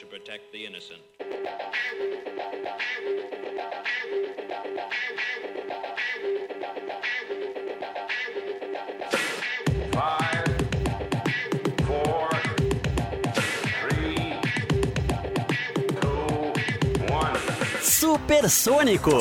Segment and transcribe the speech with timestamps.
[0.00, 1.00] to protect the innocent.
[17.82, 19.18] Supersônico.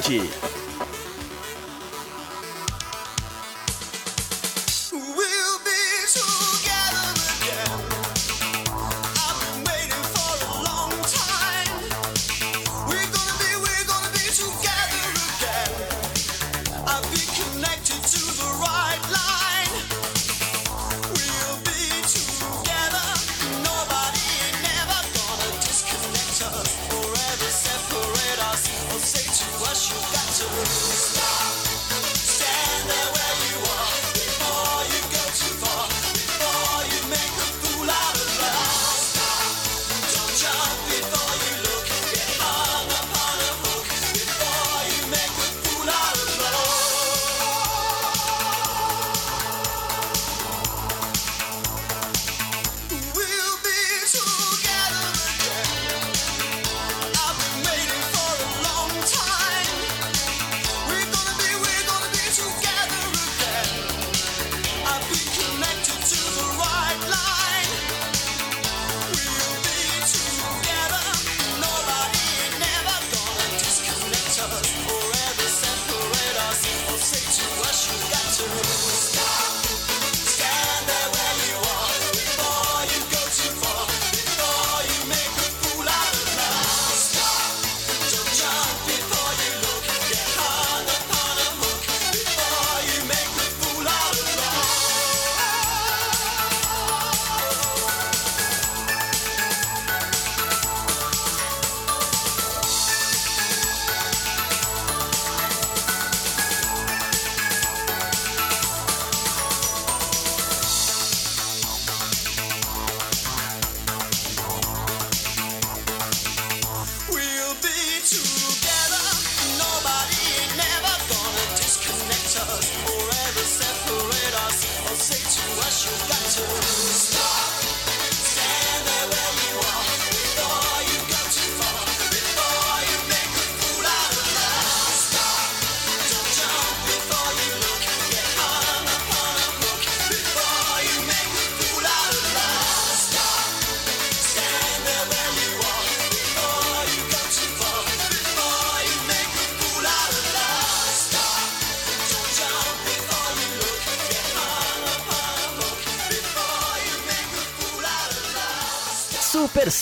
[0.00, 0.43] Carlinhos Conde.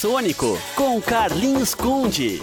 [0.02, 2.42] Supersônico com Carlinhos Conde.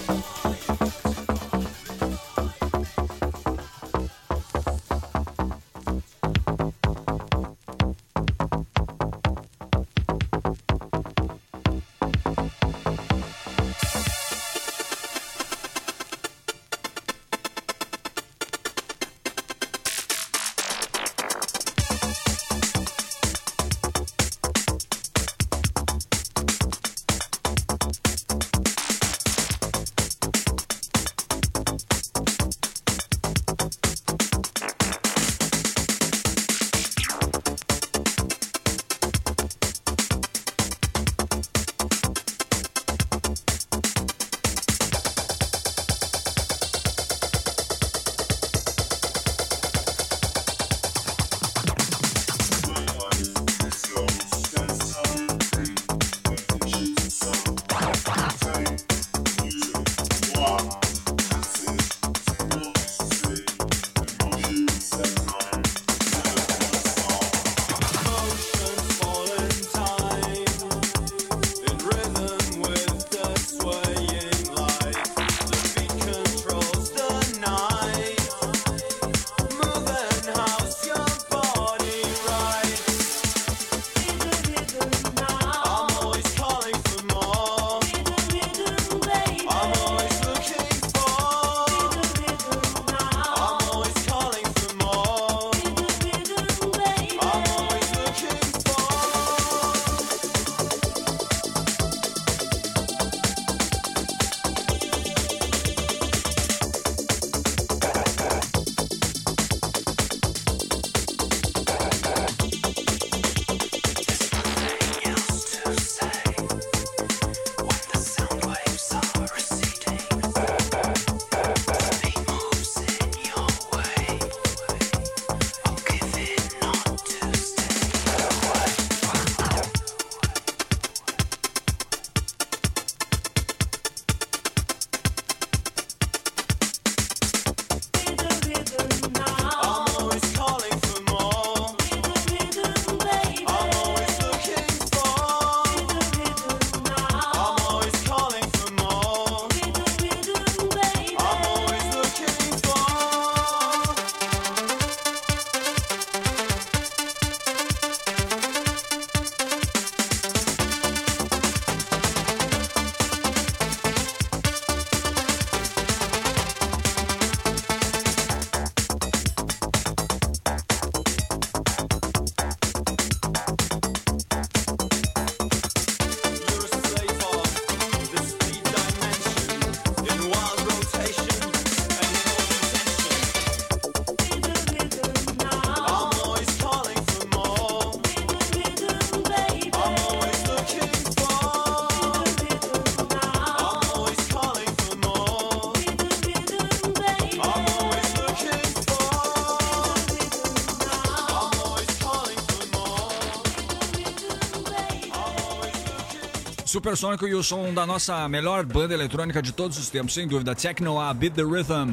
[206.80, 210.56] Supersônico e o som da nossa melhor banda eletrônica de todos os tempos, sem dúvida.
[210.56, 211.90] Techno A Beat the Rhythm.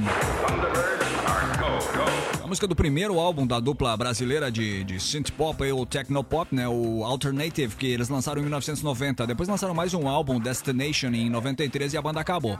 [2.40, 6.22] A música do primeiro álbum da dupla brasileira de, de synth pop e o techno
[6.22, 9.26] pop, né, o Alternative, que eles lançaram em 1990.
[9.26, 12.56] Depois lançaram mais um álbum, Destination, em 93 e a banda acabou.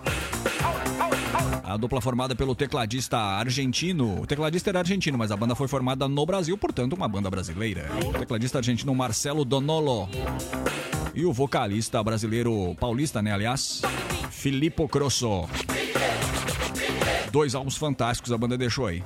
[1.63, 4.23] A dupla formada pelo tecladista argentino.
[4.23, 7.89] O tecladista era argentino, mas a banda foi formada no Brasil, portanto, uma banda brasileira.
[8.05, 10.09] O tecladista argentino Marcelo Donolo.
[11.17, 13.81] E o vocalista brasileiro paulista, né, aliás,
[14.31, 15.49] Filippo Crosso.
[17.33, 19.03] Dois álbuns fantásticos a banda deixou aí.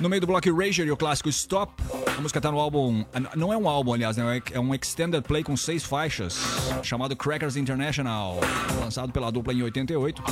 [0.00, 1.82] No meio do bloco Rager e o clássico Stop,
[2.14, 3.06] a música tá no álbum.
[3.34, 4.42] Não é um álbum, aliás, né?
[4.52, 6.38] é um extended play com seis faixas,
[6.82, 8.38] chamado Crackers International,
[8.78, 10.22] lançado pela dupla em 88.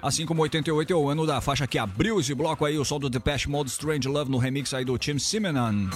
[0.00, 3.00] Assim como 88 é o ano da faixa que abriu esse bloco aí, o som
[3.00, 5.88] do Depeche Mode Strange Love no remix aí do Tim Simonon.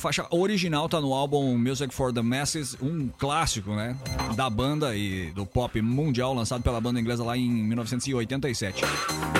[0.00, 3.94] Faixa original tá no álbum Music for the Masses, um clássico, né?
[4.34, 8.82] Da banda e do pop mundial, lançado pela banda inglesa lá em 1987.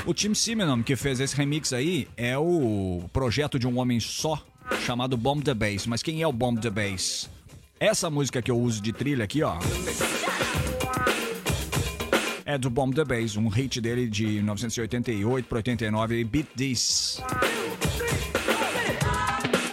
[0.04, 4.44] O Tim Simonon, que fez esse remix aí, é o projeto de um homem só,
[4.84, 5.86] chamado Bomb the Bass.
[5.86, 7.30] Mas quem é o Bomb the Bass?
[7.80, 9.56] Essa música que eu uso de trilha aqui, ó.
[12.44, 17.22] É do Bomb the Bass, um hit dele de 1988 para 89, Beat This.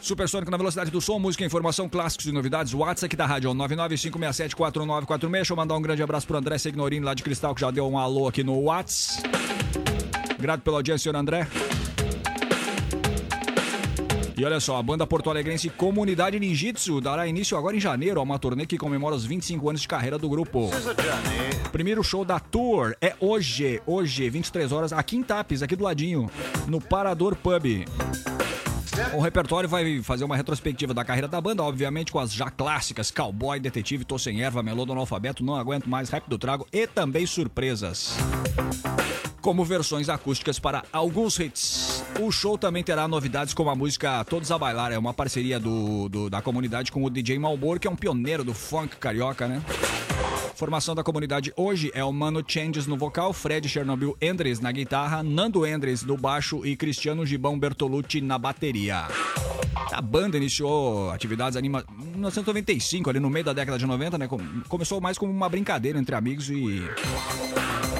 [0.07, 2.73] Supersônico na velocidade do som, música, informação, clássicos e novidades.
[2.73, 5.29] WhatsApp aqui da rádio 995674946.
[5.29, 7.85] Deixa eu mandar um grande abraço pro André Signorini lá de Cristal, que já deu
[7.87, 9.29] um alô aqui no WhatsApp.
[10.39, 11.45] Grato pela audiência, senhor André.
[14.37, 18.39] E olha só, a banda porto-alegrense Comunidade Ninjitsu dará início agora em janeiro a uma
[18.39, 20.69] turnê que comemora os 25 anos de carreira do grupo.
[21.71, 26.29] Primeiro show da tour é hoje, hoje, 23 horas, aqui em Tapes, aqui do ladinho,
[26.67, 27.85] no Parador Pub.
[29.13, 33.11] O repertório vai fazer uma retrospectiva da carreira da banda, obviamente com as já clássicas
[33.11, 36.85] Cowboy, Detetive, Tô Sem Erva, Melô do Analfabeto, Não Aguento Mais, Rap do Trago e
[36.87, 38.15] também surpresas.
[39.41, 42.03] Como versões acústicas para alguns hits.
[42.19, 46.09] O show também terá novidades como a música Todos a Bailar, é uma parceria do,
[46.09, 49.61] do- da comunidade com o DJ Malboro, que é um pioneiro do funk carioca, né?
[50.57, 55.21] Formação da comunidade hoje é o Mano Changes no vocal, Fred Chernobyl Endres na guitarra,
[55.21, 59.05] Nando Endres no baixo e Cristiano Gibão Bertolucci na bateria.
[59.91, 61.85] A banda iniciou atividades anima...
[61.99, 64.27] em 1995, ali no meio da década de 90, né?
[64.27, 66.81] Com- Começou mais como uma brincadeira entre amigos e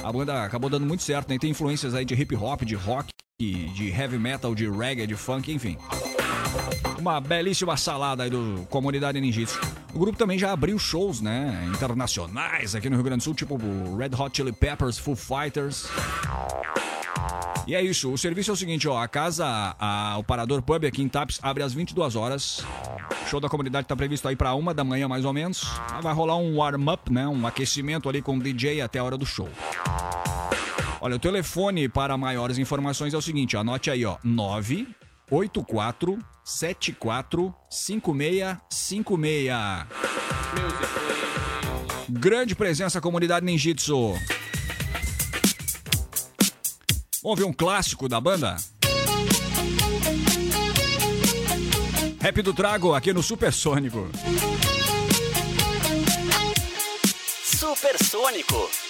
[0.04, 1.38] a banda acabou dando muito certo, né?
[1.38, 3.10] Tem influências aí de hip hop, de rock,
[3.40, 5.78] de heavy metal, de reggae, de funk, enfim.
[7.00, 9.60] Uma belíssima salada aí do Comunidade Ninjitsu.
[9.94, 13.58] O grupo também já abriu shows, né, internacionais aqui no Rio Grande do Sul, tipo
[13.98, 15.88] Red Hot Chili Peppers, Foo Fighters.
[17.66, 19.46] E é isso, o serviço é o seguinte, ó, a casa,
[19.80, 22.64] a- o Parador Pub aqui em Tapes abre às 22 horas.
[23.26, 25.66] O show da comunidade tá previsto aí pra uma da manhã mais ou menos.
[26.02, 29.26] Vai rolar um warm-up, né, um aquecimento ali com o DJ até a hora do
[29.26, 29.50] show.
[31.02, 34.18] Olha, o telefone para maiores informações é o seguinte, anote aí, ó,
[35.30, 39.54] 984 74 5656.
[42.10, 44.14] Grande presença comunidade Ninjitsu.
[47.22, 48.56] Vamos ver um clássico da banda?
[52.22, 54.10] Rap do Trago aqui no Supersônico.
[57.44, 58.87] Supersônico.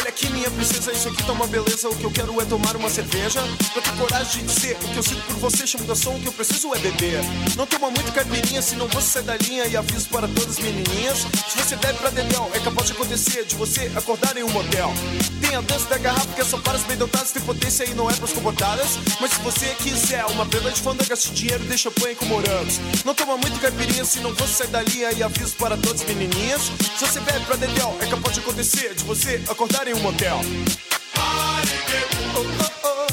[0.00, 1.86] Olha aqui, minha princesa, isso aqui tá uma beleza.
[1.86, 3.38] O que eu quero é tomar uma cerveja.
[3.74, 5.66] Pra ter coragem de dizer o que eu sinto por você.
[5.66, 7.20] Chamo som, o que eu preciso é beber.
[7.54, 9.66] Não toma muito caipirinha, senão você sai da linha.
[9.66, 13.44] E aviso para todas as menininhas: se você bebe pra dedéu, é capaz de acontecer
[13.44, 14.90] de você acordar em um motel.
[15.38, 17.32] Tem a dança da garrafa que é só para as bem dotadas.
[17.32, 18.98] Tem potência e não é pras comportadas.
[19.20, 22.80] Mas se você quiser uma prenda de fanda, gaste dinheiro, deixa põe com morangos.
[23.04, 25.12] Não toma muito caipirinha, senão você sai da linha.
[25.12, 26.62] E aviso para todas as menininhas:
[26.98, 30.40] se você bebe pra dedéu, é capaz de acontecer de você acordar em um motel.
[31.16, 31.62] Oh,
[32.84, 33.10] oh,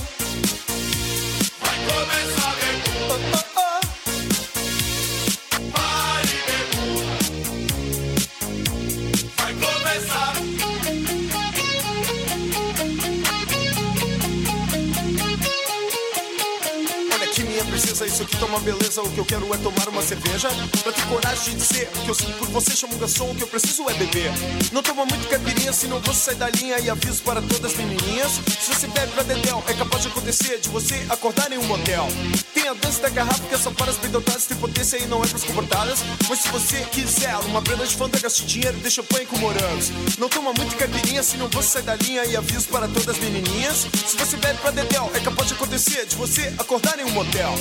[17.97, 19.01] princesa, isso aqui tá uma beleza.
[19.01, 20.49] O que eu quero é tomar uma cerveja.
[20.83, 22.75] Pra ter coragem de dizer que eu sinto por você.
[22.75, 24.31] Chamo um garçom, o que eu preciso é beber.
[24.71, 26.79] Não toma muito caipirinha, senão você sai da linha.
[26.79, 30.60] E aviso para todas as menininhas: se você bebe pra dedéu, é capaz de acontecer
[30.60, 32.07] de você acordar em um motel.
[32.53, 34.45] Tem a dança da garrafa que é só para as bem dotadas.
[34.45, 35.99] Tem potência e não é pras comportadas.
[36.29, 39.89] Mas se você quiser uma prenda de fanta, gaste dinheiro, deixa põe com morangos.
[40.17, 42.25] Não toma muito caipirinha, senão você sai da linha.
[42.25, 46.05] E aviso para todas as menininhas: se você bebe pra dedéu, é capaz de acontecer
[46.05, 47.53] de você acordar em um motel.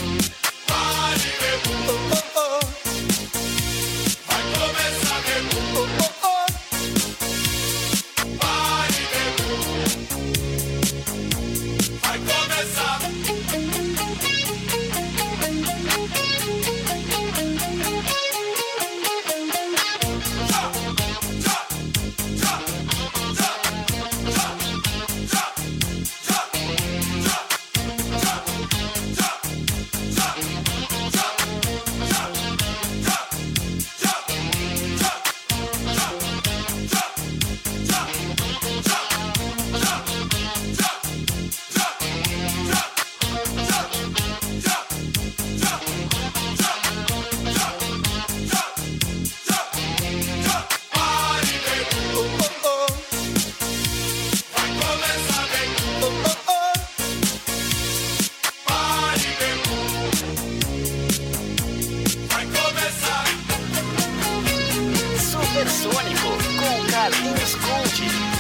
[0.68, 2.45] Oh,
[65.76, 68.35] Supersônico com Carlinhos Conde.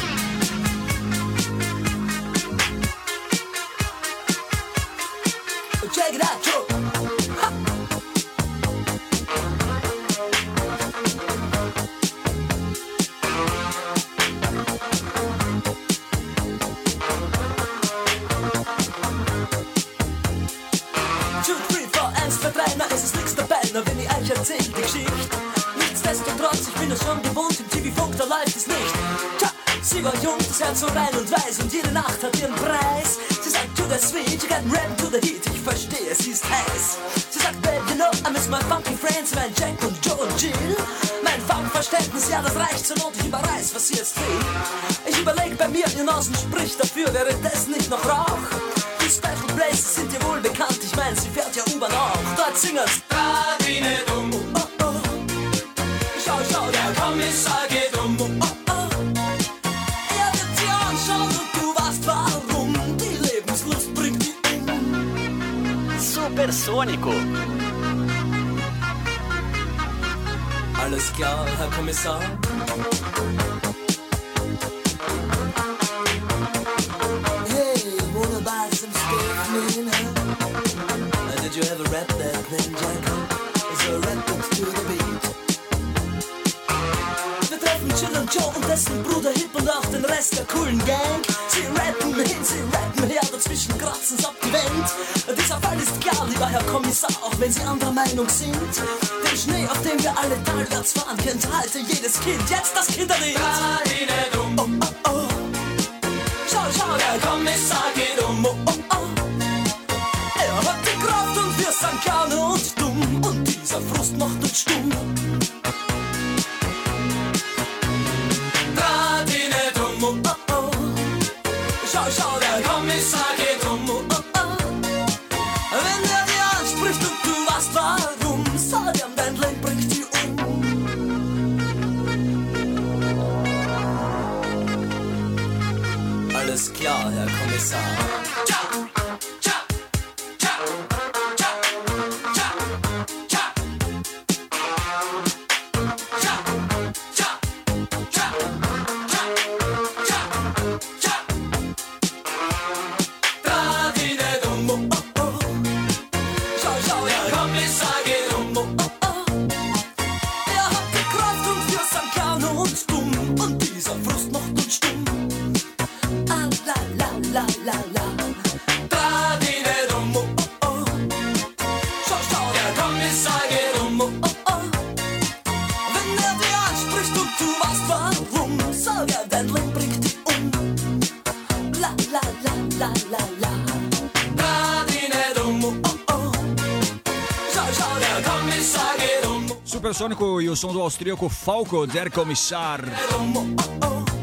[190.56, 192.80] Som do austríaco Falco Der Kommissar.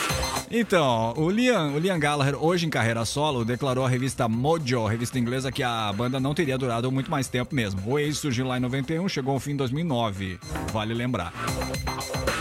[0.57, 5.19] Então, o Liam, o Liam Gallagher, hoje em carreira solo, declarou à revista Mojo, revista
[5.19, 7.83] inglesa, que a banda não teria durado muito mais tempo mesmo.
[7.85, 10.39] O Oasis surgiu lá em 91, chegou ao fim em 2009,
[10.73, 11.33] vale lembrar.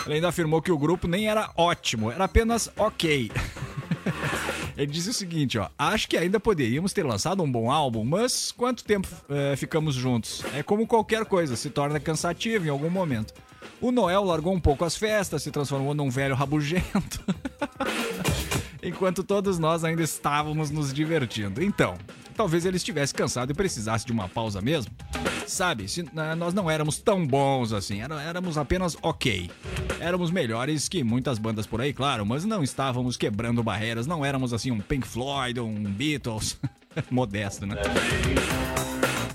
[0.05, 3.31] Ele ainda afirmou que o grupo nem era ótimo, era apenas ok.
[4.77, 5.69] Ele disse o seguinte, ó.
[5.75, 10.43] Acho que ainda poderíamos ter lançado um bom álbum, mas quanto tempo eh, ficamos juntos?
[10.53, 13.33] É como qualquer coisa, se torna cansativo em algum momento.
[13.83, 17.21] O Noel largou um pouco as festas, se transformou num velho rabugento.
[18.81, 21.61] Enquanto todos nós ainda estávamos nos divertindo.
[21.61, 21.97] Então,
[22.33, 24.89] talvez ele estivesse cansado e precisasse de uma pausa mesmo.
[25.45, 29.51] Sabe, se, ah, nós não éramos tão bons assim, éramos apenas ok.
[29.99, 34.53] Éramos melhores que muitas bandas por aí, claro, mas não estávamos quebrando barreiras, não éramos
[34.53, 36.57] assim um Pink Floyd ou um Beatles.
[37.11, 37.75] Modesto, né?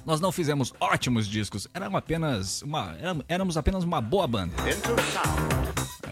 [0.08, 4.54] Nós não fizemos ótimos discos, éramos apenas uma, éram- éramos apenas uma boa banda.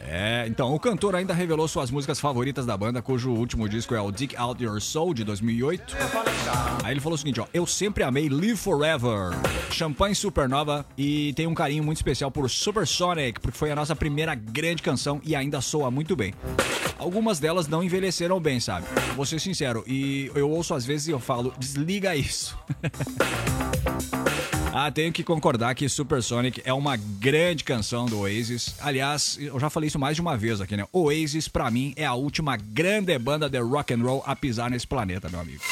[0.00, 4.00] É, então, o cantor ainda revelou suas músicas favoritas da banda, cujo último disco é
[4.00, 5.96] o Dig Out Your Soul, de 2008.
[6.84, 9.30] Aí ele falou o seguinte, ó, eu sempre amei Live Forever,
[9.70, 14.34] Champagne Supernova e tenho um carinho muito especial por Supersonic, porque foi a nossa primeira
[14.34, 16.32] grande canção e ainda soa muito bem.
[16.98, 18.86] Algumas delas não envelheceram bem, sabe?
[19.14, 22.56] Vou ser sincero, e eu ouço às vezes e eu falo, desliga isso.
[24.78, 28.74] Ah, tenho que concordar que Supersonic é uma grande canção do Oasis.
[28.78, 30.84] Aliás, eu já falei isso mais de uma vez aqui, né?
[30.92, 34.86] Oasis, pra mim, é a última grande banda de rock and roll a pisar nesse
[34.86, 35.62] planeta, meu amigo.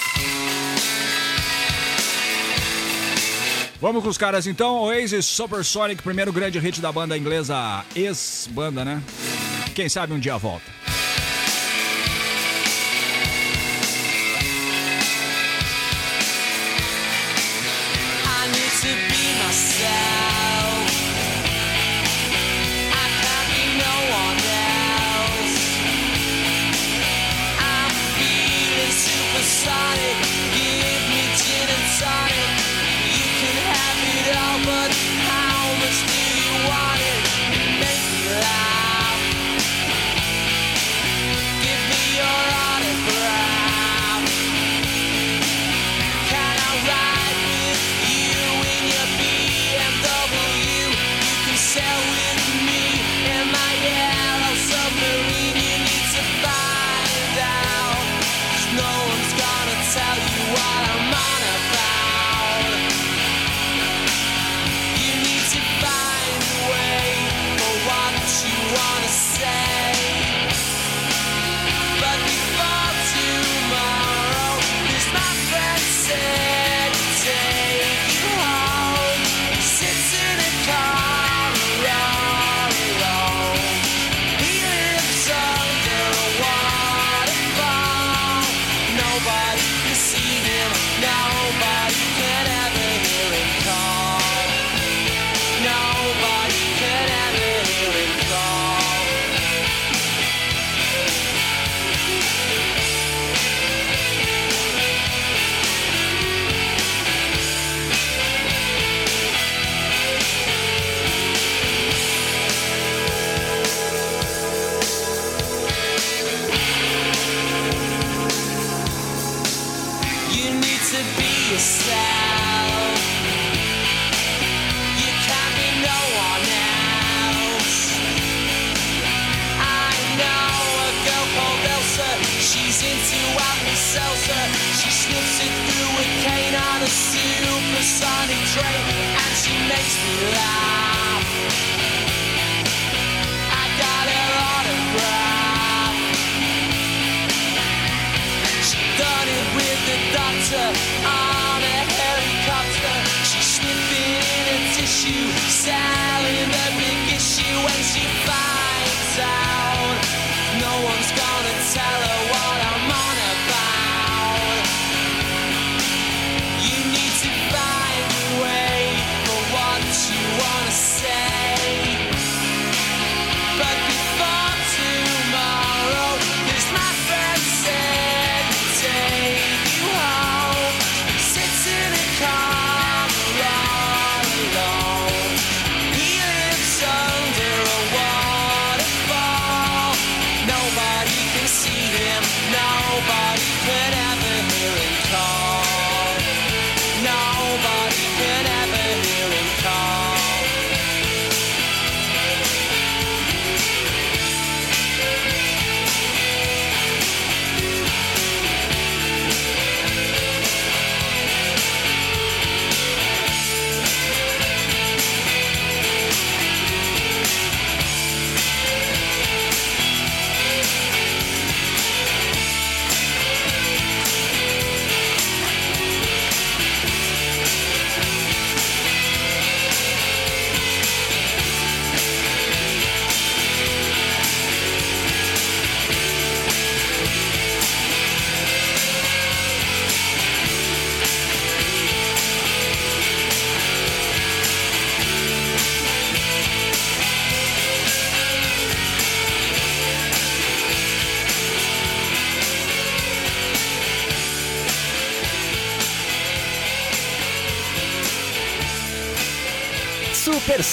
[3.79, 4.77] Vamos com os caras então.
[4.77, 9.03] Oasis, Supersonic, primeiro grande hit da banda inglesa, ex-banda, né?
[9.75, 10.64] Quem sabe um dia volta.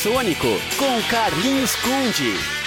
[0.01, 0.47] Sônico
[0.79, 2.61] com Carlinhos Conde.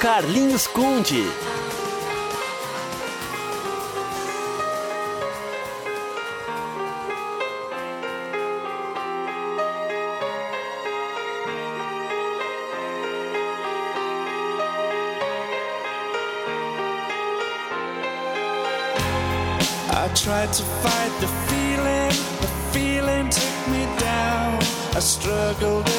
[0.00, 1.26] Carlinhos Conde.
[20.24, 24.58] Tried to fight the feeling, the feeling took me down.
[24.94, 25.97] I struggled.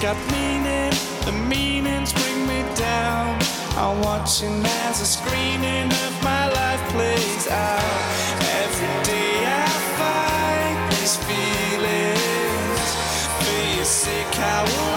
[0.00, 0.92] Got meaning,
[1.24, 3.36] the meanings bring me down.
[3.76, 7.82] I'm watching as a screening of my life plays out.
[8.62, 9.66] Every day I
[9.98, 12.88] fight these feelings.
[13.40, 14.87] Be sick, I will.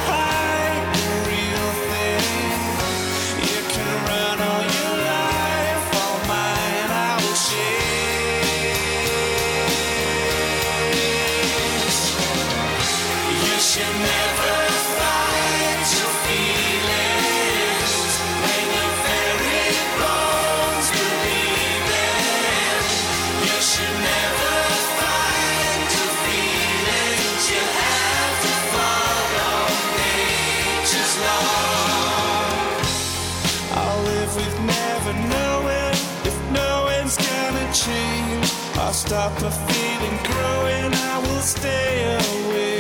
[39.11, 42.79] stop a feeling growing, I will stay away.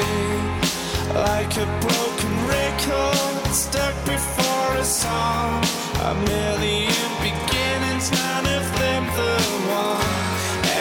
[1.27, 5.61] Like a broken record stuck before a song.
[6.09, 9.35] A million beginnings, none of them the
[9.83, 10.23] one.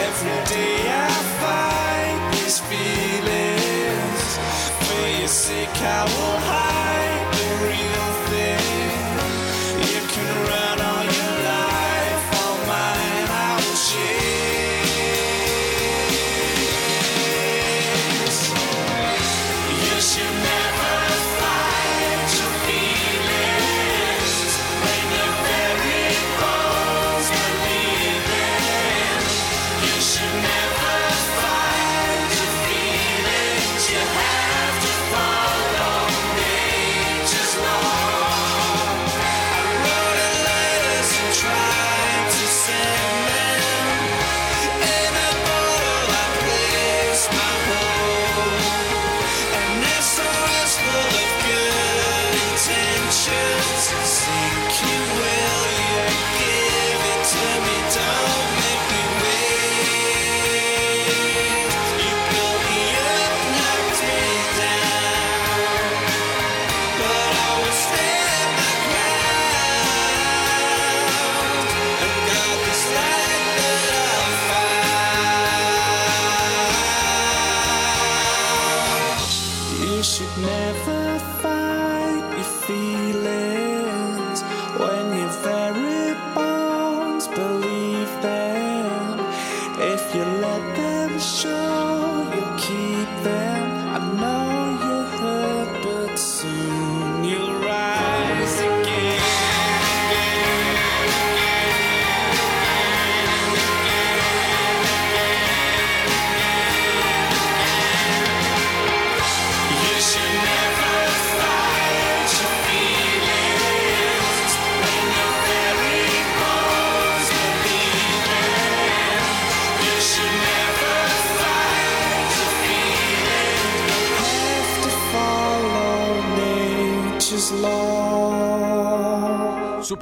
[0.07, 4.23] Every day I fight these feelings.
[4.85, 6.40] For you sake, I will.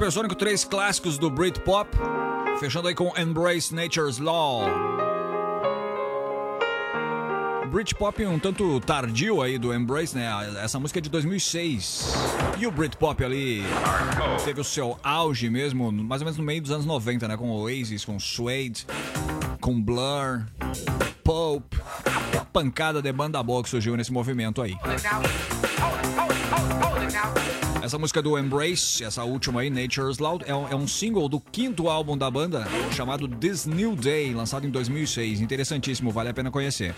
[0.00, 1.90] Supersônico, três clássicos do Britpop.
[2.58, 4.62] Fechando aí com Embrace Nature's Law.
[7.70, 10.26] Britpop um tanto tardio aí do Embrace, né?
[10.64, 12.14] Essa música é de 2006.
[12.58, 13.62] E o Britpop ali
[14.42, 17.36] teve o seu auge mesmo, mais ou menos no meio dos anos 90, né?
[17.36, 18.86] Com Oasis, com Suede,
[19.60, 20.46] com Blur,
[21.22, 21.78] Pope.
[22.32, 24.74] Uma pancada de banda boa que surgiu nesse movimento aí.
[27.82, 31.40] Essa música do Embrace, essa última aí, Nature's Loud, é um, é um single do
[31.40, 35.40] quinto álbum da banda, chamado This New Day, lançado em 2006.
[35.40, 36.94] Interessantíssimo, vale a pena conhecer.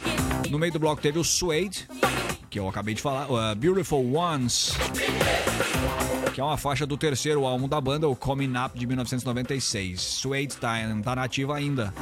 [0.51, 1.89] No meio do bloco teve o Suede,
[2.51, 4.75] que eu acabei de falar, uh, Beautiful Ones,
[6.35, 9.99] que é uma faixa do terceiro álbum da banda, o Coming Up, de 1996.
[9.99, 11.95] Suede tá, tá nativa ainda.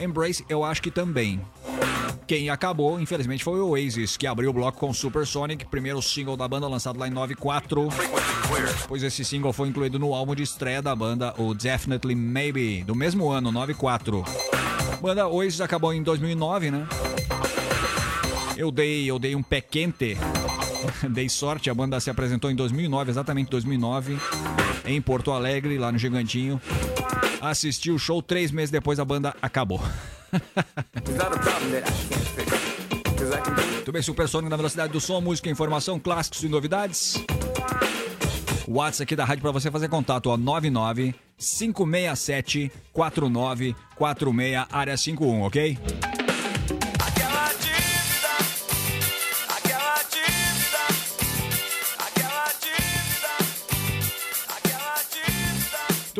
[0.00, 1.38] Embrace, eu acho que também.
[2.30, 6.46] Quem acabou, infelizmente, foi o Oasis, que abriu o bloco com Supersonic, primeiro single da
[6.46, 7.88] banda lançado lá em 94.
[8.86, 12.94] Pois esse single foi incluído no álbum de estreia da banda, o Definitely Maybe, do
[12.94, 14.24] mesmo ano, 94.
[15.02, 16.86] Banda Oasis acabou em 2009, né?
[18.56, 20.16] Eu dei, eu dei um pé quente.
[21.10, 24.16] dei sorte, a banda se apresentou em 2009, exatamente 2009,
[24.84, 26.60] em Porto Alegre, lá no Gigantinho.
[27.40, 29.82] Assisti o show três meses depois, a banda acabou.
[33.74, 37.14] Muito bem, Supersônico na velocidade do som, música, informação, clássicos e novidades.
[38.66, 45.42] O WhatsApp aqui da rádio para você fazer contato, ó, 99 567 4946, área 51,
[45.42, 45.78] ok?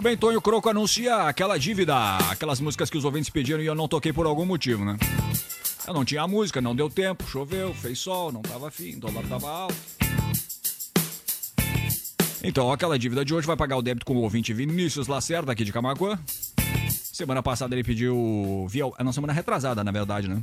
[0.01, 1.95] Muito bem, Tonho Croco anuncia aquela dívida,
[2.31, 4.97] aquelas músicas que os ouvintes pediram e eu não toquei por algum motivo, né?
[5.87, 9.51] Eu não tinha música, não deu tempo, choveu, fez sol, não tava o dólar tava
[9.51, 9.77] alto.
[12.43, 15.65] Então, aquela dívida de hoje vai pagar o débito com o ouvinte Vinícius Lacerda, aqui
[15.65, 16.19] de Camacuã.
[16.89, 18.87] Semana passada ele pediu via.
[18.97, 20.43] ah, Não, semana retrasada, na verdade, né?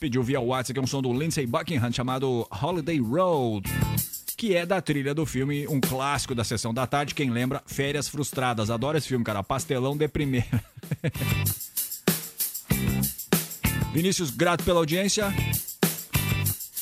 [0.00, 3.70] Pediu via WhatsApp, que é um som do Lindsey Buckingham chamado Holiday Road.
[4.36, 7.14] Que é da trilha do filme, um clássico da sessão da tarde.
[7.14, 7.62] Quem lembra?
[7.66, 8.70] Férias Frustradas.
[8.70, 9.42] Adoro esse filme, cara.
[9.42, 10.64] Pastelão de primeira.
[13.92, 15.32] Vinícius, grato pela audiência.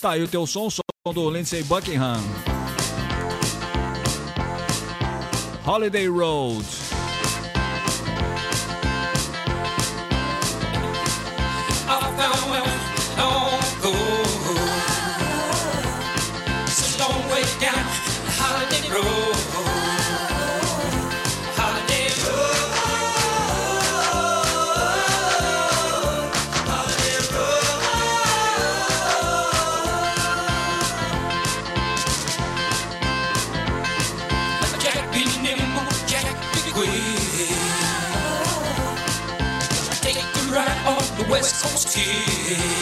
[0.01, 0.83] Tá aí o teu som, som
[1.13, 2.21] do Lindsey Buckingham.
[5.65, 6.82] Holiday Road.
[42.03, 42.82] she is.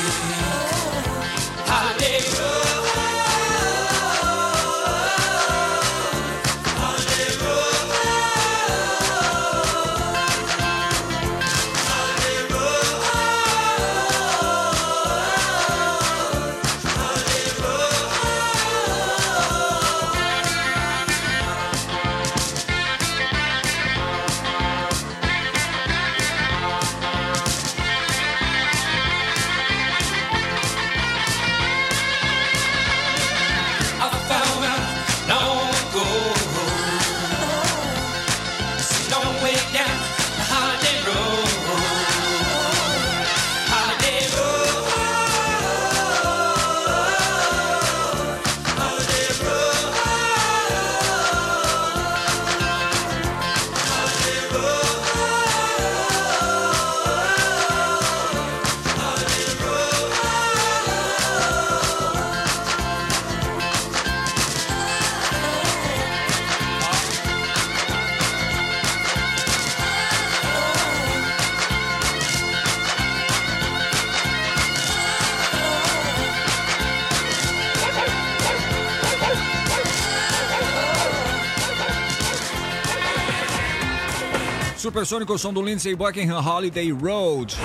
[85.00, 87.56] O som do Lindsey Buckingham Holiday Road.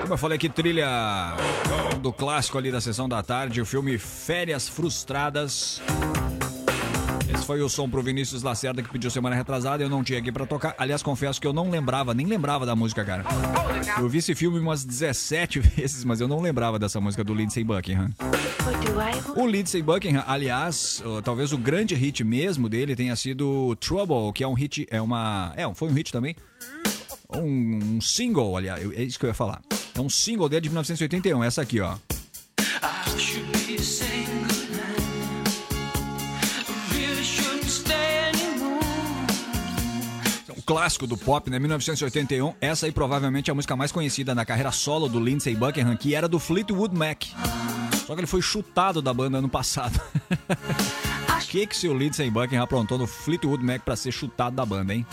[0.00, 1.36] Como eu falei aqui, trilha
[2.00, 5.80] do clássico ali da sessão da tarde, o filme Férias Frustradas.
[7.32, 10.32] Esse foi o som pro Vinícius Lacerda que pediu semana retrasada, eu não tinha aqui
[10.32, 10.74] pra tocar.
[10.76, 13.24] Aliás, confesso que eu não lembrava, nem lembrava da música, cara.
[13.96, 17.62] Eu vi esse filme umas 17 vezes, mas eu não lembrava dessa música do Lindsey
[17.62, 18.10] Buckingham.
[19.36, 24.48] O Lindsey Buckingham, aliás, talvez o grande hit mesmo dele tenha sido Trouble, que é
[24.48, 26.36] um hit, é uma, é, foi um hit também.
[27.28, 29.60] Um, um single, aliás, é isso que eu ia falar.
[29.92, 31.96] É um single dele de 1981, essa aqui, ó.
[40.56, 41.58] Um clássico do pop, né?
[41.58, 42.54] 1981.
[42.60, 46.14] Essa aí provavelmente é a música mais conhecida na carreira solo do Lindsey Buckingham, que
[46.14, 47.24] era do Fleetwood Mac.
[48.06, 50.00] Só que ele foi chutado da banda ano passado.
[51.34, 54.92] O que que seu Lindsey Buckingham aprontou no Fleetwood Mac pra ser chutado da banda,
[54.92, 55.06] hein?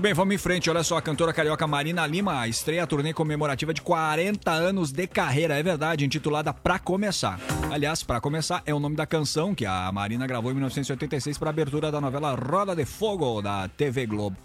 [0.00, 0.70] Muito bem, vamos em frente.
[0.70, 5.06] Olha só, a cantora carioca Marina Lima estreia a turnê comemorativa de 40 anos de
[5.06, 7.38] carreira, é verdade, intitulada Pra Começar.
[7.70, 11.50] Aliás, Pra Começar é o nome da canção que a Marina gravou em 1986 para
[11.50, 14.36] abertura da novela Roda de Fogo da TV Globo.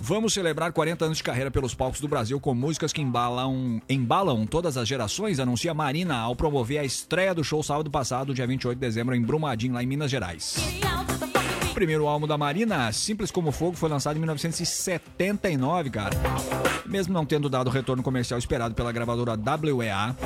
[0.00, 4.44] Vamos celebrar 40 anos de carreira pelos palcos do Brasil com músicas que embalam, embalam
[4.46, 8.76] todas as gerações, anuncia Marina ao promover a estreia do show sábado passado, dia 28
[8.76, 10.56] de dezembro, em Brumadinho, lá em Minas Gerais.
[11.70, 16.10] O primeiro álbum da Marina, Simples como Fogo, foi lançado em 1979, cara.
[16.84, 19.38] Mesmo não tendo dado o retorno comercial esperado pela gravadora
[19.72, 20.16] WEA,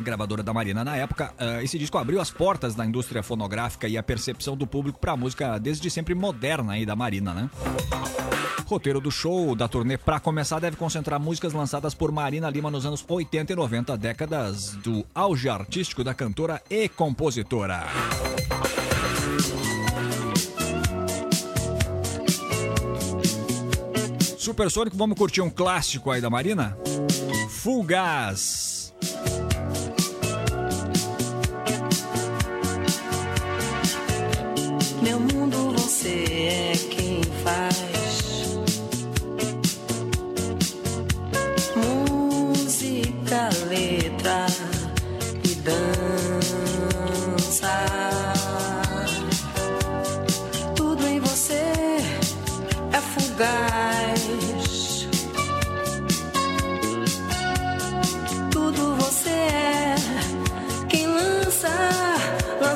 [0.00, 3.96] gravadora da Marina na época, ah, esse disco abriu as portas da indústria fonográfica e
[3.96, 7.48] a percepção do público para a música desde sempre moderna aí da Marina, né?
[8.66, 12.84] Roteiro do show da turnê pra começar deve concentrar músicas lançadas por Marina Lima nos
[12.84, 17.84] anos 80 e 90, décadas do auge artístico da cantora e compositora.
[24.46, 26.78] Supersônico, vamos curtir um clássico aí da Marina?
[27.50, 28.94] Full Gas.
[35.02, 38.60] Meu mundo você é quem faz.
[41.74, 44.46] Música, letra
[45.42, 46.86] e dança.
[50.76, 51.64] Tudo em você
[52.92, 53.95] é fugaz.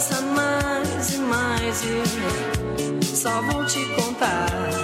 [0.00, 4.79] Lança mais e mais e só vou te contar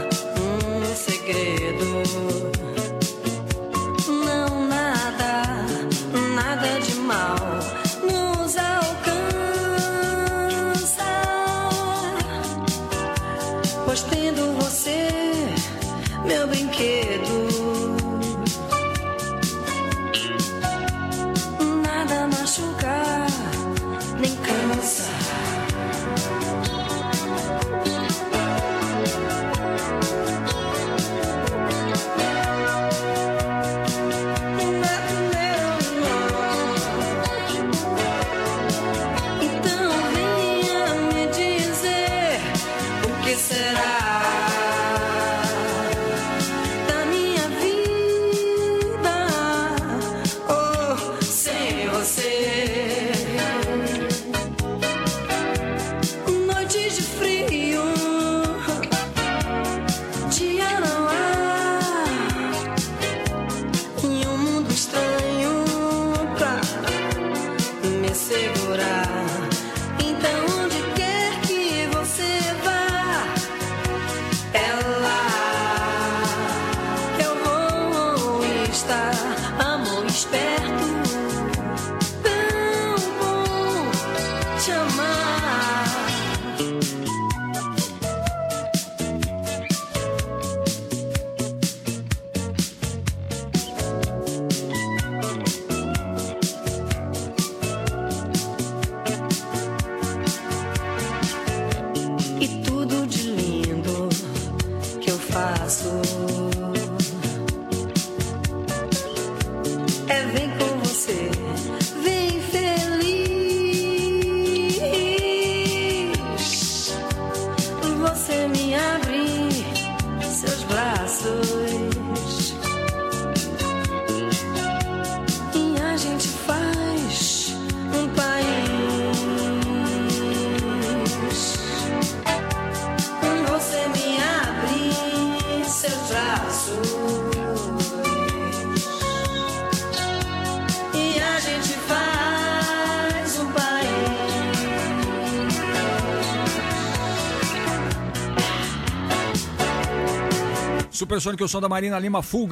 [151.17, 152.47] Supersônico, o som da Marina Lima, Full.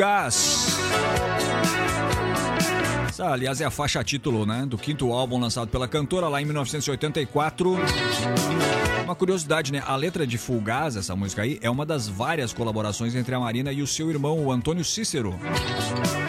[3.06, 4.64] Essa, aliás, é a faixa título, né?
[4.66, 7.76] Do quinto álbum lançado pela cantora lá em 1984.
[9.04, 9.82] Uma curiosidade, né?
[9.86, 10.62] A letra de Full
[10.96, 14.42] essa música aí, é uma das várias colaborações entre a Marina e o seu irmão,
[14.42, 15.38] o Antônio Cícero.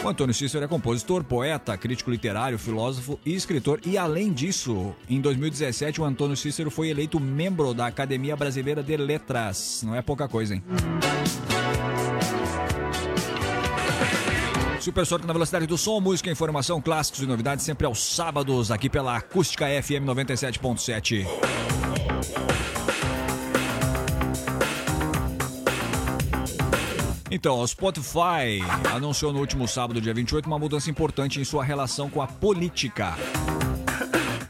[0.03, 3.79] O Antônio Cícero é compositor, poeta, crítico literário, filósofo e escritor.
[3.85, 8.97] E além disso, em 2017, o Antônio Cícero foi eleito membro da Academia Brasileira de
[8.97, 9.81] Letras.
[9.85, 10.63] Não é pouca coisa, hein?
[14.85, 19.17] Supersônico na velocidade do som, música, informação, clássicos e novidades sempre aos sábados aqui pela
[19.17, 21.25] Acústica FM 97.7.
[27.31, 28.61] Então, o Spotify
[28.93, 33.15] anunciou no último sábado, dia 28, uma mudança importante em sua relação com a política.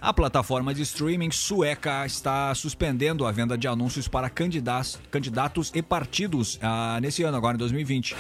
[0.05, 6.59] A plataforma de streaming sueca está suspendendo a venda de anúncios para candidatos, e partidos
[6.61, 8.15] ah, nesse ano, agora em 2020.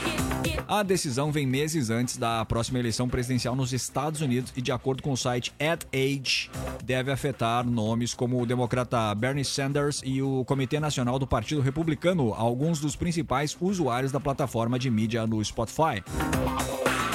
[0.67, 5.03] A decisão vem meses antes da próxima eleição presidencial nos Estados Unidos e, de acordo
[5.03, 6.49] com o site AdAge,
[6.83, 12.33] deve afetar nomes como o democrata Bernie Sanders e o Comitê Nacional do Partido Republicano,
[12.33, 16.01] alguns dos principais usuários da plataforma de mídia no Spotify.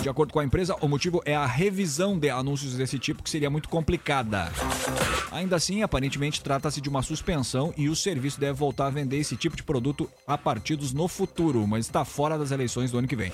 [0.02, 3.28] De acordo com a empresa, o motivo é a revisão de anúncios desse tipo, que
[3.28, 4.50] seria muito complicada.
[5.30, 9.36] Ainda assim, aparentemente trata-se de uma suspensão e o serviço deve voltar a vender esse
[9.36, 13.14] tipo de produto a partidos no futuro, mas está fora das eleições do ano que
[13.14, 13.30] vem.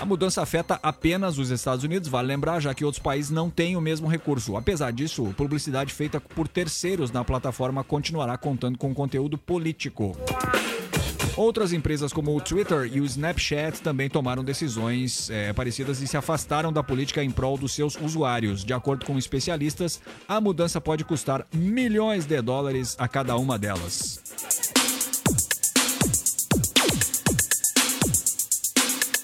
[0.00, 3.76] A mudança afeta apenas os Estados Unidos, vale lembrar, já que outros países não têm
[3.76, 4.56] o mesmo recurso.
[4.56, 10.16] Apesar disso, publicidade feita por terceiros na plataforma continuará contando com conteúdo político.
[11.36, 16.16] Outras empresas como o Twitter e o Snapchat também tomaram decisões eh, parecidas e se
[16.16, 18.64] afastaram da política em prol dos seus usuários.
[18.64, 24.20] De acordo com especialistas, a mudança pode custar milhões de dólares a cada uma delas.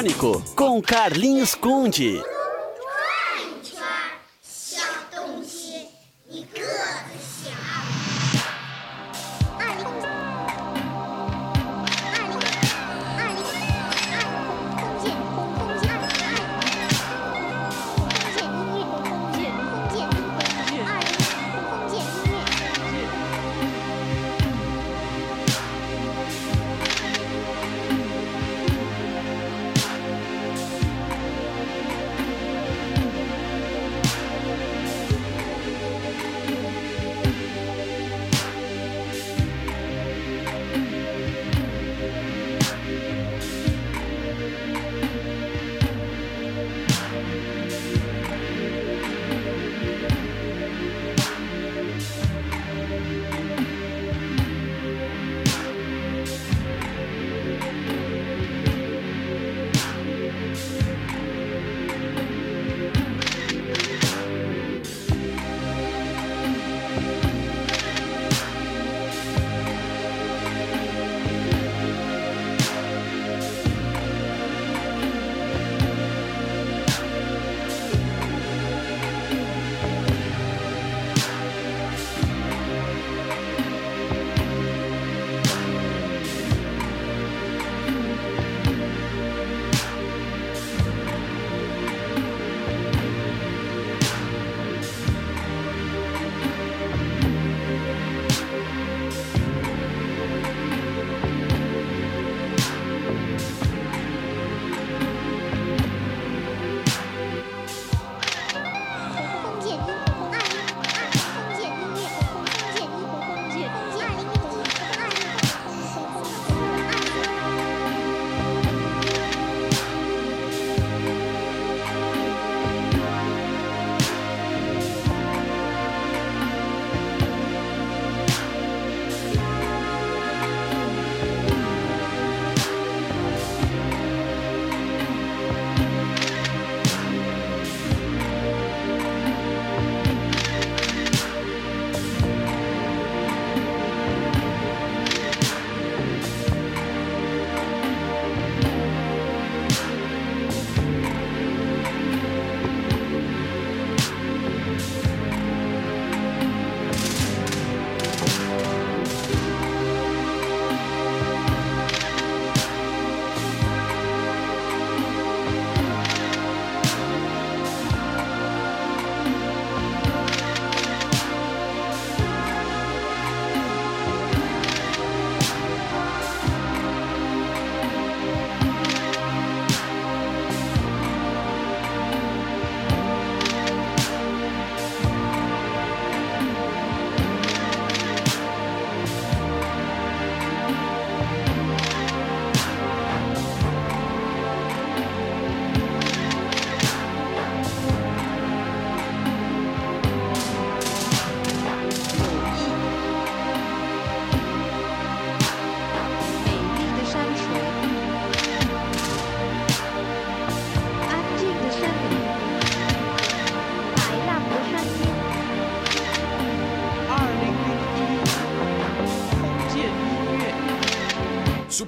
[0.00, 2.18] Supersônico com Carlinhos Conde.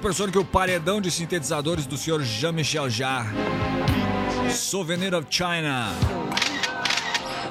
[0.03, 0.13] 乐。
[0.13, 3.37] Supersônico, o paredão de sintetizadores do senhor Jean-Michel Jarre.
[4.51, 5.87] Souvenir of China.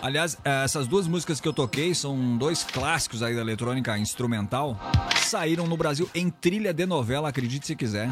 [0.03, 4.79] Aliás, eh, essas duas músicas que eu toquei são dois clássicos aí da eletrônica instrumental.
[5.17, 8.11] Saíram no Brasil em trilha de novela, acredite se quiser.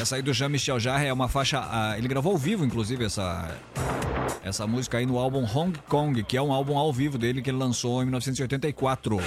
[0.00, 1.60] Essa aí do Jean-Michel Jarre é uma faixa.
[1.60, 3.56] ah, ele gravou ao vivo, inclusive, essa,
[4.42, 7.50] essa música aí no álbum Hong Kong, que é um álbum ao vivo dele que
[7.50, 9.18] ele lançou em 1984.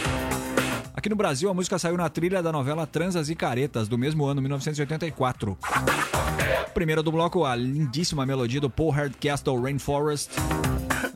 [1.01, 4.23] Aqui no Brasil, a música saiu na trilha da novela Transas e Caretas, do mesmo
[4.23, 5.57] ano, 1984.
[6.75, 10.29] Primeira do bloco, a lindíssima melodia do Paul Hardcastle Rainforest.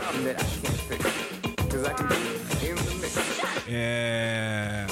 [3.70, 4.86] é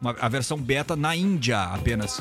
[0.00, 2.20] uma- a versão beta na Índia apenas.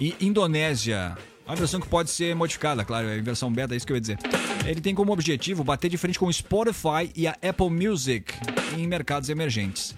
[0.00, 1.16] E Indonésia,
[1.46, 3.96] uma versão que pode ser modificada, claro, é em versão beta, é isso que eu
[3.96, 4.18] ia dizer.
[4.66, 8.34] Ele tem como objetivo bater de frente com o Spotify e a Apple Music
[8.76, 9.96] em mercados emergentes.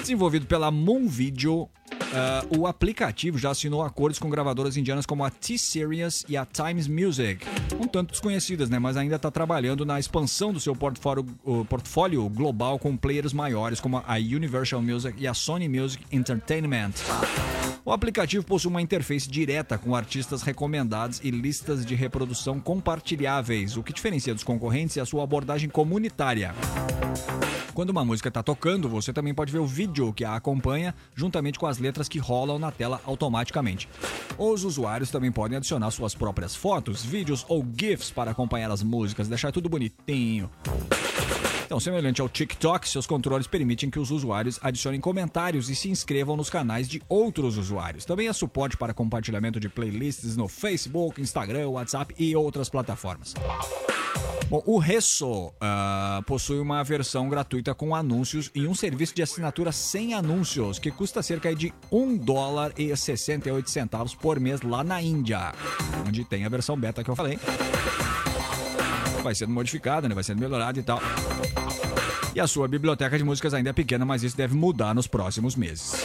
[0.00, 1.68] Desenvolvido pela Moon Video,
[2.12, 6.88] ah, o aplicativo já assinou acordos com gravadoras indianas como a T-Series e a Times
[6.88, 7.46] Music,
[7.78, 8.78] um tanto desconhecidas, né?
[8.78, 13.80] Mas ainda está trabalhando na expansão do seu portfólio, o portfólio global com players maiores
[13.80, 16.92] como a Universal Music e a Sony Music Entertainment.
[17.84, 23.82] O aplicativo possui uma interface direta com artistas recomendados e listas de reprodução compartilháveis, o
[23.82, 26.54] que diferencia dos concorrentes é a sua abordagem comunitária.
[27.74, 31.58] Quando uma música está tocando, você também pode ver o vídeo que a acompanha, juntamente
[31.58, 33.88] com as letras que rolam na tela automaticamente.
[34.36, 39.26] Os usuários também podem adicionar suas próprias fotos, vídeos ou GIFs para acompanhar as músicas,
[39.26, 40.50] deixar tudo bonitinho.
[41.68, 46.34] Então, semelhante ao TikTok, seus controles permitem que os usuários adicionem comentários e se inscrevam
[46.34, 48.06] nos canais de outros usuários.
[48.06, 53.34] Também há suporte para compartilhamento de playlists no Facebook, Instagram, WhatsApp e outras plataformas.
[54.48, 59.70] Bom, o Resso ah, possui uma versão gratuita com anúncios e um serviço de assinatura
[59.70, 65.02] sem anúncios, que custa cerca de 1 dólar e 68 centavos por mês lá na
[65.02, 65.52] Índia,
[66.06, 67.38] onde tem a versão beta que eu falei.
[69.28, 70.14] Vai sendo modificada, né?
[70.14, 70.98] vai sendo melhorada e tal.
[72.34, 75.54] E a sua biblioteca de músicas ainda é pequena, mas isso deve mudar nos próximos
[75.54, 76.02] meses.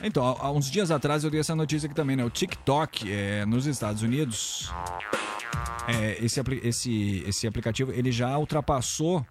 [0.00, 2.24] Então, há uns dias atrás eu dei essa notícia aqui também, né?
[2.24, 4.72] O TikTok, é, nos Estados Unidos,
[5.88, 9.26] é, esse, esse, esse aplicativo, ele já ultrapassou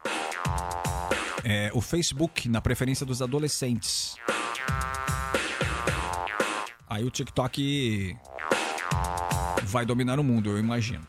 [1.45, 4.17] é, o Facebook na preferência dos adolescentes.
[6.89, 8.17] Aí o TikTok
[9.69, 11.01] vai dominar o mundo, eu imagino.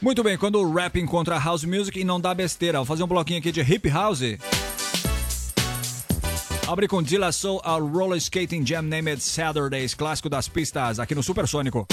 [0.00, 3.02] Muito bem, quando o rap encontra a house music e não dá besteira, vou fazer
[3.02, 4.22] um bloquinho aqui de hip house.
[6.66, 11.22] Abre com Dilla Soul ao Roller Skating Jam Named Saturdays, clássico das pistas, aqui no
[11.22, 11.86] Supersônico.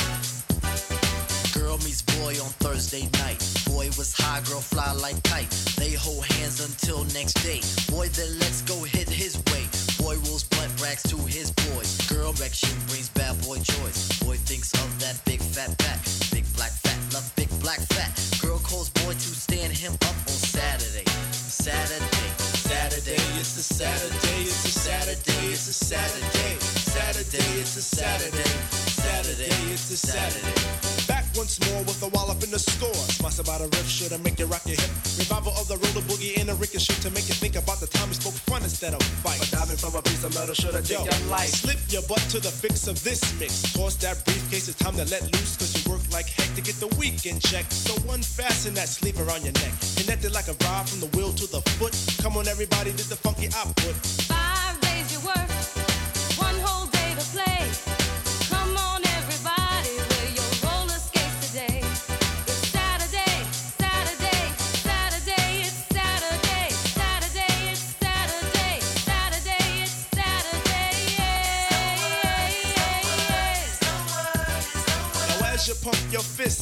[1.54, 3.44] Girl meets boy on Thursday night.
[3.66, 5.50] Boy was high, girl fly like kite.
[5.78, 7.62] They hold hands until next day.
[7.90, 9.67] Boy, then let's go hit his way.
[10.08, 11.98] Boy rolls blunt racks to his boys.
[12.08, 14.08] Girl erection brings bad boy joys.
[14.24, 16.00] Boy thinks of that big fat back.
[16.32, 18.16] Big black fat, love big black fat.
[18.42, 21.04] Girl calls boy to stand him up on Saturday.
[21.34, 26.56] Saturday, Saturday, it's a Saturday, it's a Saturday, it's a Saturday.
[26.88, 28.52] Saturday, it's a Saturday.
[28.72, 30.88] Saturday, it's a Saturday.
[30.88, 30.97] Back
[31.38, 33.02] once more with a wallop in the score.
[33.14, 34.90] Sponsored by the riff should I make you rock your hip.
[35.22, 38.10] Revival of the roller boogie and a ricochet to make you think about the time
[38.10, 39.38] we spoke fun instead of fight.
[39.38, 41.54] But diving from a piece of metal should have Yo, your life.
[41.54, 43.62] Slip your butt to the fix of this mix.
[43.72, 45.56] Toss that briefcase, it's time to let loose.
[45.62, 47.70] Cause you work like heck to get the weekend check.
[47.70, 49.74] So unfasten that sleeve around your neck.
[49.96, 51.94] Connected like a rod from the wheel to the foot.
[52.18, 53.94] Come on, everybody, did the funky output.
[54.26, 55.46] Five days you work,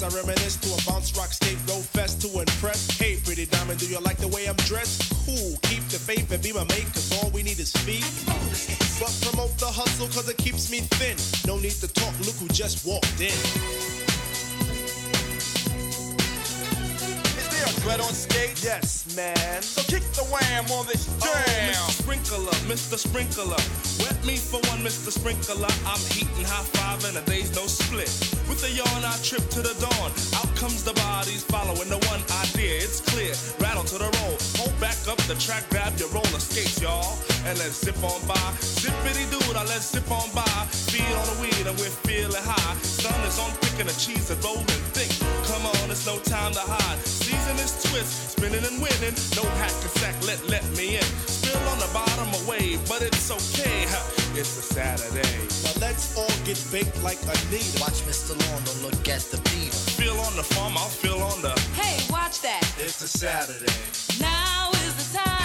[0.03, 2.97] I reminisce to a bounce rock state road fest to impress.
[2.97, 5.13] Hey, pretty diamond, do you like the way I'm dressed?
[5.25, 8.03] Cool, keep the faith and be my mate, cause all we need is feet.
[8.99, 11.15] But promote the hustle, cause it keeps me thin.
[11.47, 13.31] No need to talk, look who just walked in.
[17.39, 18.59] Is there a Dread on skate?
[18.63, 19.61] Yes, man.
[19.61, 21.71] So kick the wham on this oh, jam.
[21.71, 22.03] Oh, Mr.
[22.03, 22.97] Sprinkler, Mr.
[22.99, 23.63] Sprinkler.
[24.03, 25.07] Wet me for one, Mr.
[25.07, 25.71] Sprinkler.
[25.87, 28.34] I'm heating high five and a day's no split.
[28.47, 30.11] With a yawn, I trip to the dawn.
[30.37, 32.77] Out comes the bodies following the one idea.
[32.77, 33.33] It's clear.
[33.59, 34.37] Rattle to the roll.
[34.61, 37.17] Hold back up the track, grab your roller skates, y'all.
[37.49, 38.37] And let's zip on by.
[38.61, 40.45] Zippity doo dah, let's zip on by.
[40.93, 42.75] Feel on the weed and we're feeling high.
[42.85, 45.09] Sun is on thick and the cheese is rolling thick.
[45.49, 46.99] Come on, it's no time to hide.
[47.01, 49.15] Season is twist, spinning and winning.
[49.33, 51.07] No hack and sack, let let me in.
[51.25, 53.89] Spill on the bottom away, but it's okay.
[54.35, 55.47] It's a Saturday.
[55.63, 57.81] Now let's all get baked like Anita.
[57.81, 58.37] Watch Mr.
[58.39, 59.73] Lawn, don't look at the beat.
[59.73, 61.59] Feel on the farm, I'll feel on the.
[61.73, 62.61] Hey, watch that.
[62.77, 63.73] It's a Saturday.
[64.19, 65.44] Now is the time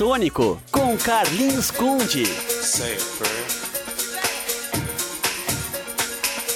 [0.00, 2.24] Supersônico com Carlinhos Conde.
[2.24, 3.44] Say a prayer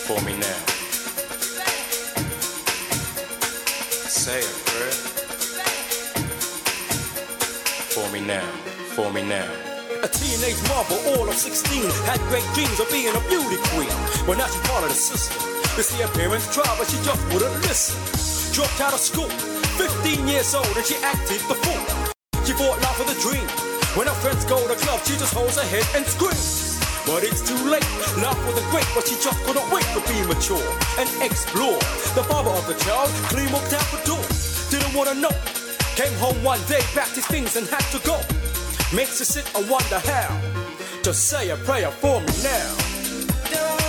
[0.07, 0.65] for me now.
[4.09, 4.93] Say a prayer
[7.93, 8.41] for me now.
[8.95, 9.45] For me now.
[10.03, 13.93] A teenage marvel, all of 16, had great dreams of being a beauty queen.
[14.27, 15.37] But now she's part of the system.
[15.77, 18.01] You see her parents try, but she just wouldn't listen.
[18.55, 19.29] Dropped out of school,
[19.77, 21.94] 15 years old, and she acted the fool.
[22.45, 23.49] She fought life with a dream.
[23.97, 26.77] When her friends go to club, she just holds her head and screams.
[27.07, 27.87] But it's too late.
[28.21, 30.61] Life was a great, but she just couldn't wait to be mature
[31.01, 31.79] and explore.
[32.13, 34.25] The father of the child clean walked out the door.
[34.69, 35.33] Didn't wanna know.
[35.97, 38.21] Came home one day, packed his things and had to go.
[38.95, 40.29] Makes you sit and wonder how.
[41.03, 43.84] Just say a prayer for me now.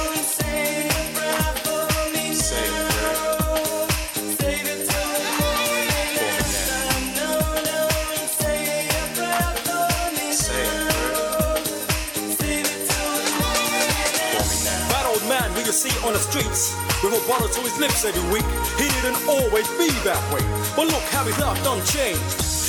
[16.05, 18.45] On the streets with a bottle to his lips every week,
[18.77, 20.45] he didn't always be that way.
[20.77, 22.21] But look how his life done changed.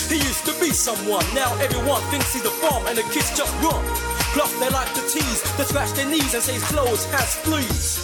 [0.09, 3.53] He used to be someone, now everyone thinks he's a bum and the kids just
[3.61, 3.84] run.
[4.32, 8.01] Plus they like to tease, they scratch their knees and say his clothes has fleas.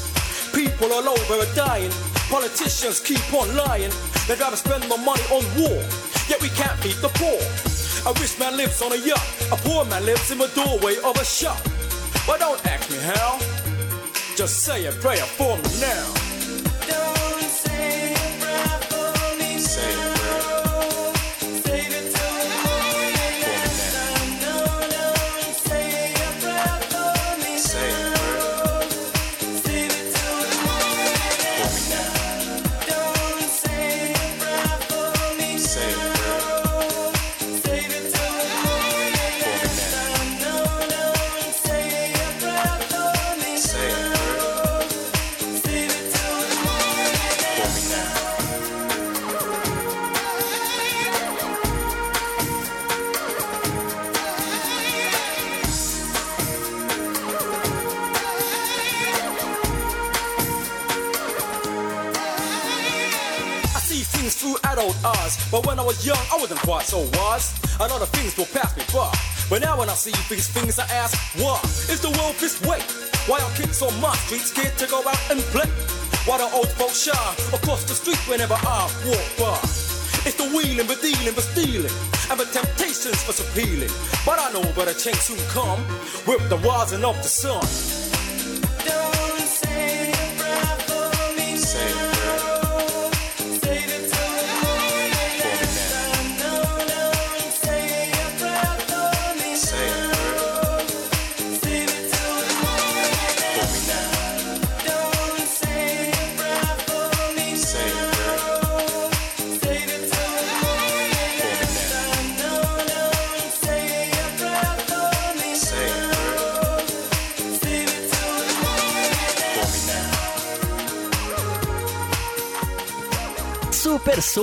[0.52, 1.90] People all over are dying,
[2.28, 3.92] politicians keep on lying.
[4.28, 5.80] They'd rather spend more money on war,
[6.28, 7.40] yet we can't feed the poor.
[8.04, 11.16] A rich man lives on a yacht, a poor man lives in the doorway of
[11.16, 11.62] a shop.
[12.26, 13.61] But don't ask me how.
[14.34, 16.31] Just say a prayer for me now.
[66.92, 67.56] So wise.
[67.80, 69.08] A lot of things will pass me by.
[69.48, 71.56] But now when I see these things, I ask, why
[71.88, 72.80] is the world this way?
[73.24, 75.70] Why are kids on my street scared to go out and play?
[76.28, 79.56] Why do old folks shy across the street whenever I walk by?
[80.28, 81.96] It's the wheeling, the dealing, the stealing,
[82.28, 83.90] and the temptations for appealing.
[84.28, 85.80] But I know better change soon come
[86.28, 87.64] with the rising of the sun.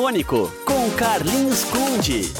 [0.10, 2.31] Supersônico com Carlinhos Conde.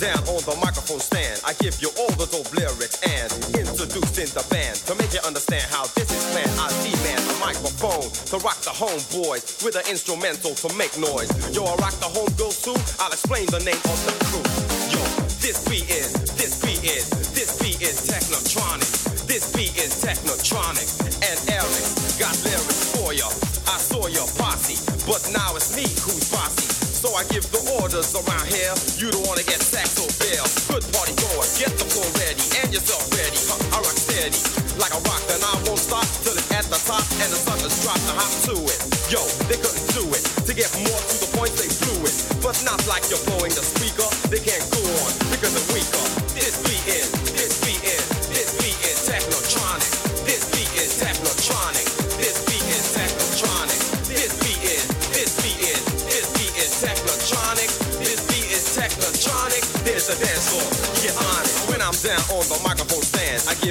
[0.00, 4.40] Down on the microphone stand, I give you all the dope lyrics and introducing the
[4.48, 6.48] band to make you understand how this is planned.
[6.56, 11.28] I demand a microphone to rock the homeboys with an instrumental to make noise.
[11.52, 12.80] Yo, I rock the homegirls too.
[12.96, 14.40] I'll explain the name of the crew.
[14.88, 15.04] Yo,
[15.44, 17.04] this beat is, this beat is,
[17.36, 19.09] this beat is Technotronic.
[19.30, 20.90] This beat is Technotronic.
[21.22, 21.86] And Eric
[22.18, 23.30] got lyrics for ya.
[23.70, 24.74] I saw your posse,
[25.06, 26.66] but now it's me who's bossy.
[26.66, 28.74] So I give the orders around here.
[28.98, 30.09] You don't wanna get saxo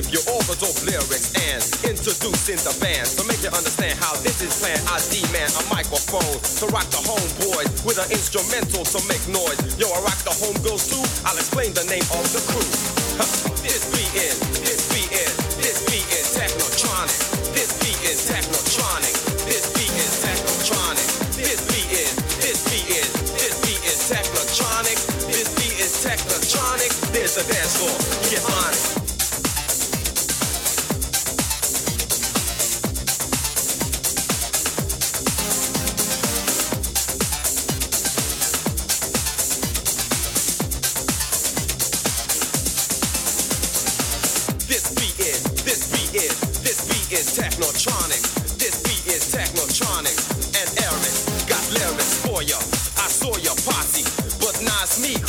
[0.10, 3.52] stand, I give you all the dope lyrics and introducing the band to make you
[3.54, 4.82] understand how this is planned.
[4.90, 9.60] I demand a microphone to rock the homeboys with an instrumental to make noise.
[9.78, 11.04] Yo, I rock the homegirls too.
[11.26, 12.66] I'll explain the name of the crew.
[13.62, 17.20] This beat is, this beat is, this beat is technotronic.
[17.54, 19.14] This beat is technotronic.
[19.46, 21.08] This beat is technotronic.
[21.36, 24.98] This beat is, this beat is, this beat is technotronic.
[25.28, 26.92] This beat is technotronic.
[27.12, 27.94] There's a dance floor.
[28.32, 28.99] Get on it.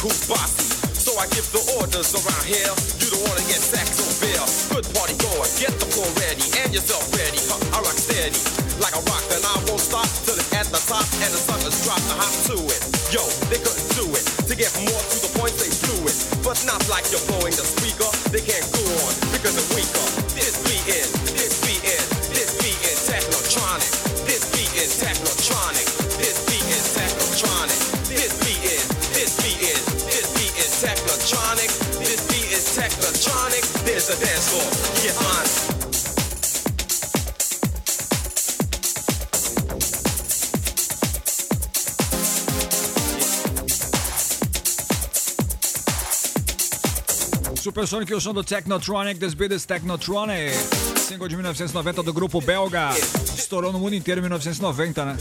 [0.01, 0.64] Who's bossy.
[0.97, 2.72] So I give the orders around here.
[3.01, 4.47] You don't wanna get saxo bill.
[4.72, 7.39] Good party goer, get the floor ready and yourself ready.
[7.48, 8.40] Huh, I rock steady
[8.81, 11.77] like a rock, and I won't stop till it's at the top and the suckers
[11.85, 12.81] drop the hop to it.
[13.12, 13.20] Yo,
[13.52, 14.24] they couldn't do it.
[14.48, 16.16] To get more to the point, they blew it.
[16.43, 17.90] But not like you're blowing the speaker.
[47.61, 50.53] Supersonic e o som do Technotronic, This Beat is Technotronic.
[50.99, 52.91] Single de 1990 do grupo belga.
[53.37, 55.17] Estourou no mundo inteiro em 1990, né?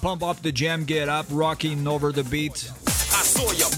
[0.00, 2.71] Pump Up the Jam, Get Up, Rocking Over the Beat.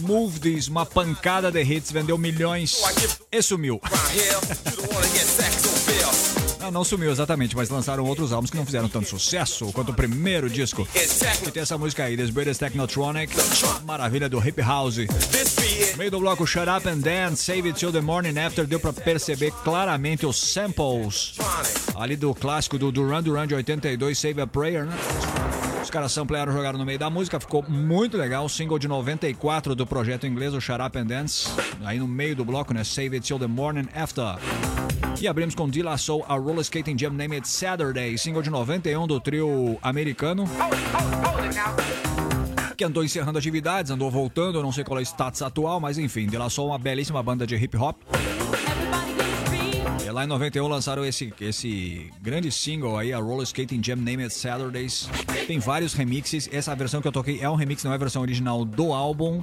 [0.00, 2.76] Move This, uma pancada de hits, vendeu milhões
[3.30, 3.80] e sumiu.
[6.60, 9.94] Não, não sumiu exatamente, mas lançaram outros álbuns que não fizeram tanto sucesso quanto o
[9.94, 10.88] primeiro disco.
[11.46, 13.34] E tem essa música aí, This Beat is Technotronic,
[13.84, 14.96] maravilha do Hip House.
[15.96, 18.92] Meio do bloco Shut Up and Dance, Save It Till the Morning After, deu pra
[18.94, 21.34] perceber claramente os samples
[21.94, 24.96] ali do clássico do Duran Duran de 82, Save a Prayer, né?
[25.94, 28.48] Caras samplearam, jogaram no meio da música, ficou muito legal.
[28.48, 31.46] Single de 94 do projeto inglês, o Shut Up and Dance.
[31.84, 32.82] Aí no meio do bloco, né?
[32.82, 34.34] Save It Till the Morning After.
[35.20, 38.50] E abrimos com De La Soul, a Roller Skating Jam Name It Saturday, single de
[38.50, 40.48] 91 do trio americano.
[42.76, 46.26] Que andou encerrando atividades, andou voltando, não sei qual é o status atual, mas enfim,
[46.26, 47.96] De La Soul, uma belíssima banda de hip hop.
[50.14, 54.22] E lá em 91 lançaram esse, esse grande single aí, a Roller Skating Jam Name
[54.22, 55.08] It Saturdays.
[55.48, 56.48] Tem vários remixes.
[56.52, 59.42] Essa versão que eu toquei é um remix, não é a versão original do álbum,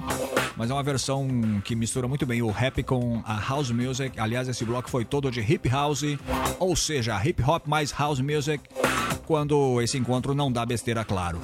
[0.56, 1.28] mas é uma versão
[1.62, 4.18] que mistura muito bem o rap com a house music.
[4.18, 6.16] Aliás, esse bloco foi todo de hip house,
[6.58, 8.64] ou seja, hip hop mais house music,
[9.26, 11.38] quando esse encontro não dá besteira, claro.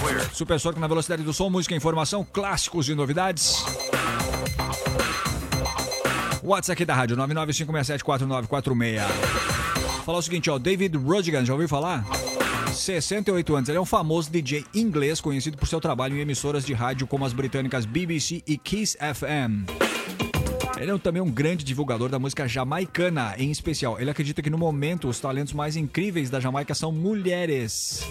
[0.00, 0.32] Clear.
[0.32, 3.64] Supersônico na velocidade do som, música, informação, clássicos e novidades.
[6.44, 9.00] WhatsApp aqui da rádio 995674946.
[10.04, 12.04] Falar o seguinte, ó, David Ruddigan, já ouviu falar?
[12.70, 16.74] 68 anos, ele é um famoso DJ inglês conhecido por seu trabalho em emissoras de
[16.74, 19.70] rádio como as britânicas BBC e Kiss FM.
[20.78, 23.98] Ele é também um grande divulgador da música jamaicana, em especial.
[23.98, 28.04] Ele acredita que no momento os talentos mais incríveis da Jamaica são mulheres.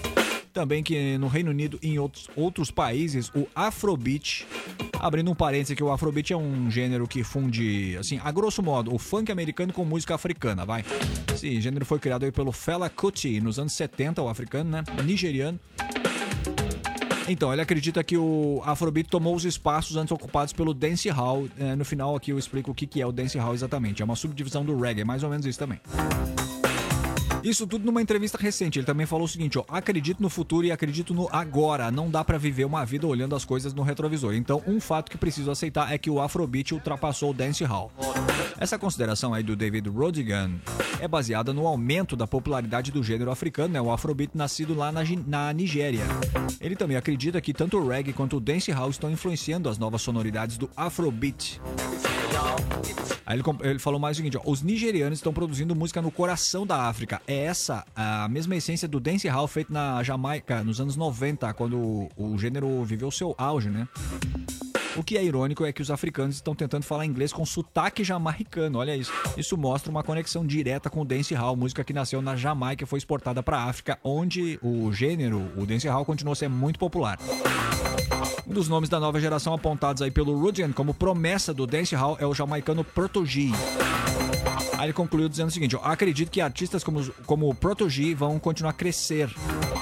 [0.53, 4.45] Também que no Reino Unido e em outros, outros países o Afrobeat
[5.03, 8.95] Abrindo um parênteses que o Afrobeat é um gênero que funde, assim, a grosso modo,
[8.95, 10.85] o funk americano com música africana, vai.
[11.33, 14.81] Esse gênero foi criado aí pelo Fela Kuti nos anos 70, o africano, né?
[15.03, 15.59] Nigeriano.
[17.27, 21.49] Então, ele acredita que o Afrobeat tomou os espaços antes ocupados pelo dancehall.
[21.59, 24.01] É, no final aqui eu explico o que é o dancehall exatamente.
[24.01, 25.81] É uma subdivisão do reggae, mais ou menos isso também.
[27.43, 28.79] Isso tudo numa entrevista recente.
[28.79, 31.91] Ele também falou o seguinte, ó: "Acredito no futuro e acredito no agora.
[31.91, 34.33] Não dá pra viver uma vida olhando as coisas no retrovisor.
[34.33, 37.91] Então, um fato que preciso aceitar é que o Afrobeat ultrapassou o dancehall."
[38.57, 40.51] Essa consideração aí do David Rodigan
[41.01, 43.81] é baseada no aumento da popularidade do gênero africano, né?
[43.81, 46.03] O Afrobeat nascido lá na, na Nigéria.
[46.61, 50.57] Ele também acredita que tanto o reggae quanto o dancehall estão influenciando as novas sonoridades
[50.57, 51.59] do Afrobeat.
[53.25, 56.65] Aí ele, ele falou mais o seguinte: ó, os nigerianos estão produzindo música no coração
[56.65, 57.21] da África.
[57.27, 62.09] É essa a mesma essência do dancehall feito na Jamaica nos anos 90, quando o,
[62.15, 63.87] o gênero viveu seu auge, né?
[64.95, 68.77] O que é irônico é que os africanos estão tentando falar inglês com sotaque jamaicano,
[68.77, 69.11] olha isso.
[69.35, 72.99] Isso mostra uma conexão direta com o dancehall, música que nasceu na Jamaica e foi
[72.99, 77.17] exportada para a África, onde o gênero, o dancehall, continuou a ser muito popular.
[78.45, 82.25] Um dos nomes da nova geração apontados aí pelo Rudian como promessa do dancehall é
[82.25, 83.51] o jamaicano Protoji.
[84.77, 88.71] Aí ele concluiu dizendo o seguinte: acredito que artistas como, como o Protoji vão continuar
[88.71, 89.33] a crescer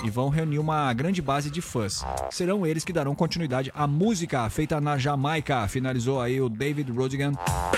[0.04, 2.06] e vão reunir uma grande base de fãs.
[2.30, 5.68] Serão eles que darão continuidade à música feita na Jamaica.
[5.68, 7.34] Finalizou aí o David Rodigan,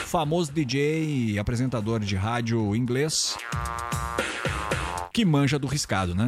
[0.05, 3.37] famoso DJ e apresentador de rádio inglês
[5.13, 6.27] que manja do riscado, né?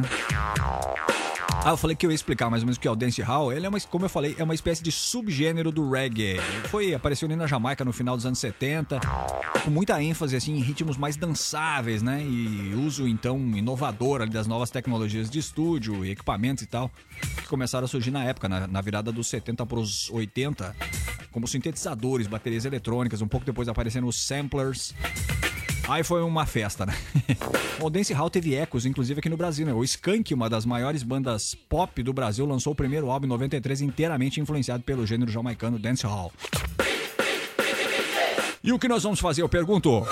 [1.66, 3.52] Ah, eu falei que eu ia explicar mais ou menos o que é o dancehall.
[3.52, 6.36] Ele é uma, como eu falei, é uma espécie de subgênero do reggae.
[6.68, 9.00] Foi apareceu ali na Jamaica no final dos anos 70,
[9.64, 12.22] com muita ênfase assim em ritmos mais dançáveis, né?
[12.22, 16.88] E uso então inovador ali das novas tecnologias de estúdio e equipamentos e tal,
[17.36, 20.72] que começaram a surgir na época, na, na virada dos 70 para os 80,
[21.32, 24.94] como sintetizadores, baterias eletrônicas, um pouco depois aparecendo os samplers.
[25.88, 26.94] Aí foi uma festa, né?
[27.80, 29.72] o Dancehall teve ecos, inclusive aqui no Brasil, né?
[29.72, 33.82] O Skank, uma das maiores bandas pop do Brasil, lançou o primeiro álbum em 93
[33.82, 36.32] inteiramente influenciado pelo gênero jamaicano Dancehall.
[38.64, 40.04] E o que nós vamos fazer, eu pergunto?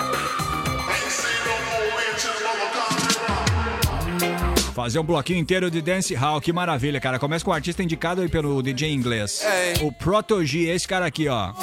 [4.73, 7.19] Fazer um bloquinho inteiro de Dancehall, que maravilha, cara.
[7.19, 9.41] Começa com o artista indicado aí pelo DJ inglês.
[9.81, 11.53] O Protogy, esse cara aqui, ó.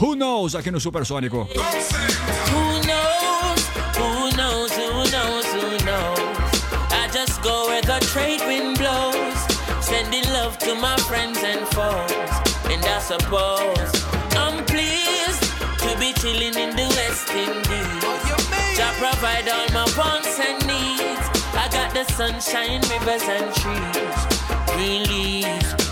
[0.00, 1.48] Who Knows, aqui no Supersônico.
[1.48, 2.49] Who
[10.50, 12.12] love to my friends and foes.
[12.72, 13.92] And I suppose
[14.32, 15.42] I'm pleased
[15.82, 18.02] to be chilling in the West Indies.
[18.76, 21.24] Jah provide all my wants and needs.
[21.54, 24.18] I got the sunshine, rivers and trees.
[24.74, 25.89] Green leaves, wait, hey.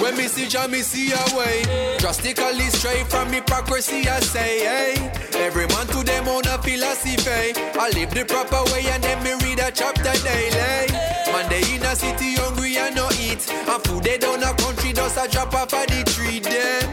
[0.00, 1.62] When me see Jah, me see a way.
[1.98, 5.12] Drastically straight from hypocrisy, I say, hey.
[5.34, 7.52] Every man to them own a philosophy.
[7.78, 10.92] I live the proper way and then me read a chapter daily.
[11.32, 13.48] Man, they in a city hungry and no eat.
[13.50, 16.88] And food they down a country just a drop off of the tree then.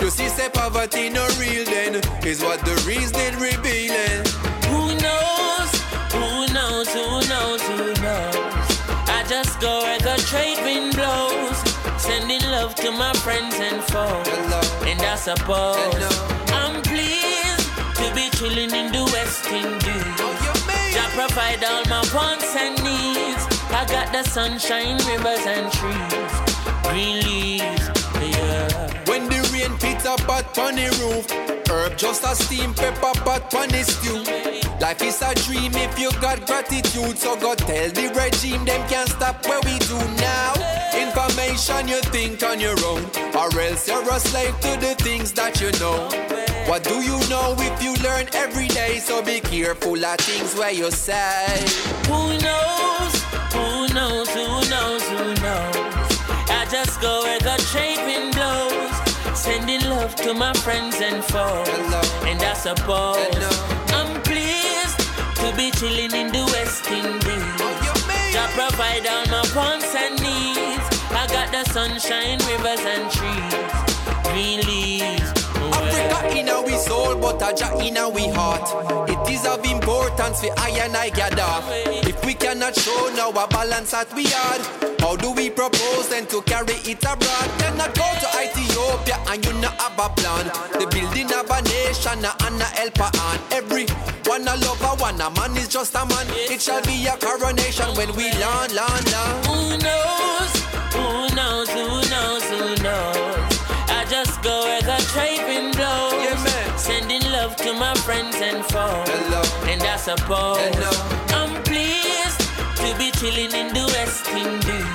[0.00, 1.96] You see, say poverty no real then.
[2.24, 4.22] Is what the reason revealing.
[4.70, 5.70] Who knows?
[6.12, 6.88] Who knows?
[6.92, 7.62] Who knows?
[7.62, 8.66] Who knows?
[9.08, 11.58] I just go where the trade wind blows,
[12.18, 14.28] sending love to my friends and foes.
[14.88, 16.02] And I suppose
[16.48, 17.68] I'm pleased
[18.00, 20.16] to be chilling in the West Indies.
[20.94, 23.44] Jah provide all my wants and needs.
[23.70, 26.32] I got the sunshine, rivers and trees,
[26.88, 28.15] green leaves.
[29.56, 29.72] Rain
[30.06, 31.26] up pot on the roof,
[31.70, 34.20] herb just a steam pepper pot on the stew.
[34.82, 39.08] Life is a dream if you got gratitude, so go tell the regime them can't
[39.08, 40.52] stop what we do now.
[40.92, 43.02] Information you think on your own,
[43.34, 46.04] or else you're a slave to the things that you know.
[46.68, 48.98] What do you know if you learn every day?
[48.98, 51.64] So be careful of things where you say.
[52.08, 53.14] Who knows?
[53.56, 54.28] Who knows?
[54.36, 55.02] Who knows?
[55.08, 55.96] Who knows?
[56.52, 58.35] I just go where the blows,
[59.46, 61.68] sending love to my friends and foes.
[62.28, 63.38] And I suppose
[63.98, 64.98] I'm pleased
[65.40, 67.56] to be chilling in the West Indies.
[68.32, 70.86] Jah provide all my wants and needs.
[71.20, 73.86] I got the sunshine, rivers and trees.
[74.26, 74.95] Africa
[76.46, 79.10] in our soul, but a Jah in our heart.
[79.10, 81.52] It is of importance for I and I gather.
[82.06, 84.60] If we cannot show now a balance that we had,
[85.00, 87.48] how do we propose then to carry it abroad?
[87.58, 90.46] Cannot go to Ethiopia and you not have a plan.
[90.78, 93.86] The building of a nation and a helper on every
[94.26, 96.26] one a lover, one a man is just a man.
[96.30, 99.46] It shall be a coronation when we land, land, land.
[99.46, 100.52] Who knows?
[100.94, 101.68] Who knows?
[101.70, 102.44] Who knows?
[102.50, 103.26] Who knows?
[107.64, 109.08] My friends and foes.
[109.66, 110.58] And I suppose
[111.34, 112.40] I'm pleased
[112.76, 114.86] to be chilling in the West Indies.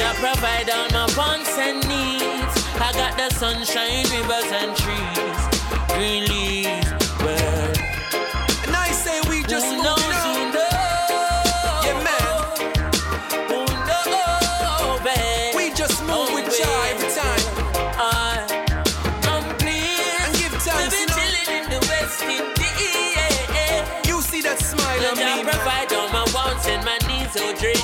[0.00, 2.54] To provide all my wants and needs.
[2.76, 5.40] I got the sunshine, rivers and trees.
[5.94, 6.29] Green
[26.12, 27.76] my wants and my needs, oh dream.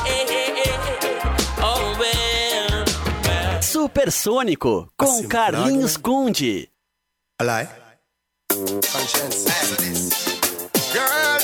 [1.58, 2.84] Oh well,
[3.24, 3.62] well.
[3.62, 6.68] Supersônico com Carlinhos Conde.
[7.40, 7.68] Alright.
[8.48, 9.44] Conscience.
[10.92, 11.38] Girl,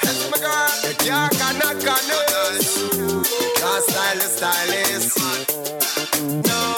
[0.00, 0.66] that's my girl.
[1.04, 1.28] Your
[4.28, 5.14] style is.
[6.46, 6.75] No.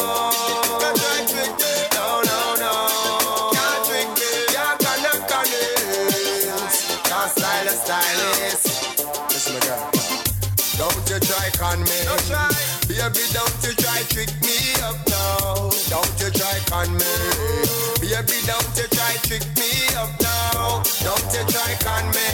[16.78, 17.14] Con me.
[18.00, 20.82] Baby, don't you try trick me up now.
[21.02, 22.28] Don't you try con me.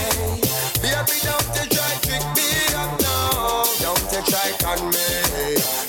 [0.84, 3.64] Baby, don't you try trick me up now.
[3.80, 5.08] Don't you try con me.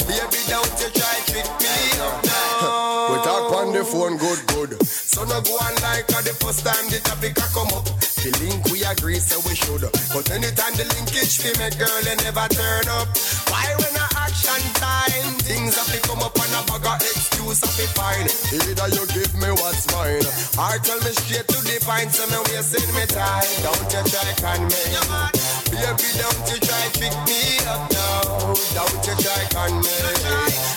[0.07, 3.11] Baby, don't you try trick me up now.
[3.11, 4.85] We talk on the phone, good, good.
[4.85, 8.14] So no go on like the first time the topic a come up.
[8.25, 9.85] The link we agree, so we should.
[10.09, 13.05] But anytime the linkage fi make girl, they never turn up.
[13.53, 17.61] Why when a action time, things have to come up and a bag of excuse
[17.61, 18.25] have to find.
[18.49, 20.25] Either you give me what's mine,
[20.57, 23.45] or tell me straight to the point, so me wasting me time.
[23.61, 24.81] Don't you try con me,
[25.69, 26.09] baby.
[26.17, 28.57] Don't you try trick me up now.
[28.73, 29.97] Don't you try con me,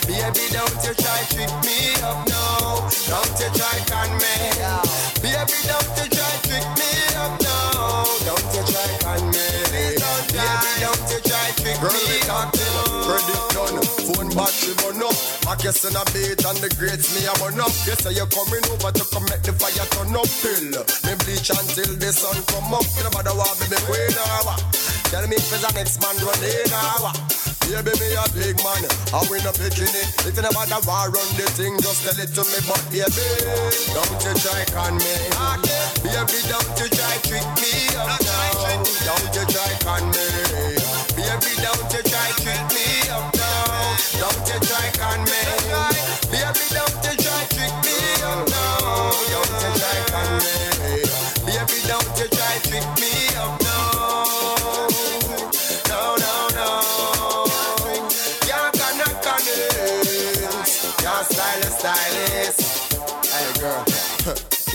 [0.05, 0.45] baby.
[0.53, 2.93] Don't you try trick me up now.
[3.09, 4.37] Don't you try con me,
[5.25, 5.59] baby.
[5.65, 7.07] Don't you try trick me.
[8.69, 9.97] Don't you try baby.
[9.97, 13.05] Don't you try trick me up now.
[13.09, 15.16] Credit done, phone battery burn up.
[15.49, 17.73] I guess in a beat and the grades me a burn up.
[17.89, 20.28] You say you're coming over to come make the fire turn up.
[20.45, 22.85] Till me bleach until the sun come up.
[22.97, 24.61] You know about the war, baby, queen or what?
[25.09, 27.48] Tell me if it's the next man running or what?
[27.69, 28.81] Baby, me a big man,
[29.12, 30.01] I win a bikini.
[30.24, 33.28] If you never the war run the thing, just tell it to me, but baby,
[33.93, 35.15] don't you try con me.
[36.01, 38.82] Baby, don't you try trick me up now.
[39.05, 40.38] Don't you try con me.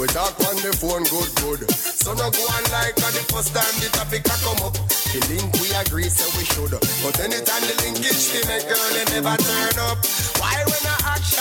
[0.03, 1.71] We talk on the phone good good.
[1.71, 4.75] So no go on like uh, the first time the topic a come up.
[5.15, 6.75] The link we agree say we should.
[6.75, 10.03] But anytime the linkage to make girl they never turn up.
[10.43, 10.92] Why when a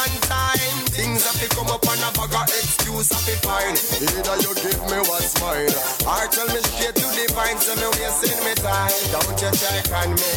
[0.02, 3.76] action time things have to come up on a bag of excuse have to find.
[4.02, 5.70] Either you give me what's mine,
[6.06, 8.90] or tell me straight to the point so me wasting me time.
[9.14, 10.32] Don't you try con me.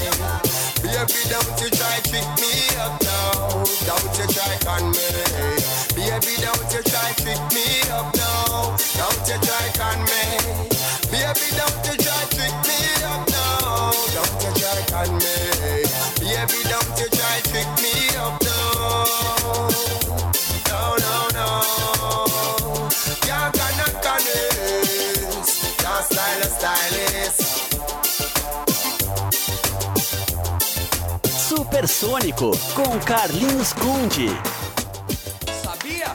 [0.86, 3.66] Baby, don't you try trick me up now.
[3.90, 5.08] Don't you try con me.
[5.98, 8.76] Baby, don't you try trick me up now.
[8.98, 10.24] Don't you try con me.
[11.10, 13.92] Baby, don't you try trick me up now.
[14.14, 15.55] Don't you try con me.
[31.86, 34.28] Supersônico com Carlinhos Conde.
[35.64, 36.08] Sabia?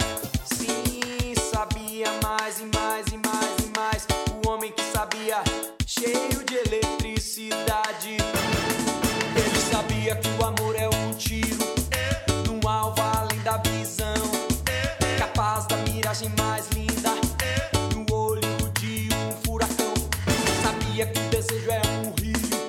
[0.53, 4.07] Sim, sabia mais e mais e mais e mais.
[4.45, 5.45] O homem que sabia,
[5.87, 8.17] cheio de eletricidade.
[9.37, 11.59] Ele sabia que o amor é um tiro
[12.49, 14.15] num alvo além da visão.
[15.19, 17.15] Capaz da miragem mais linda
[17.95, 19.95] no olho de um furacão.
[20.65, 22.60] Sabia que o desejo é um rio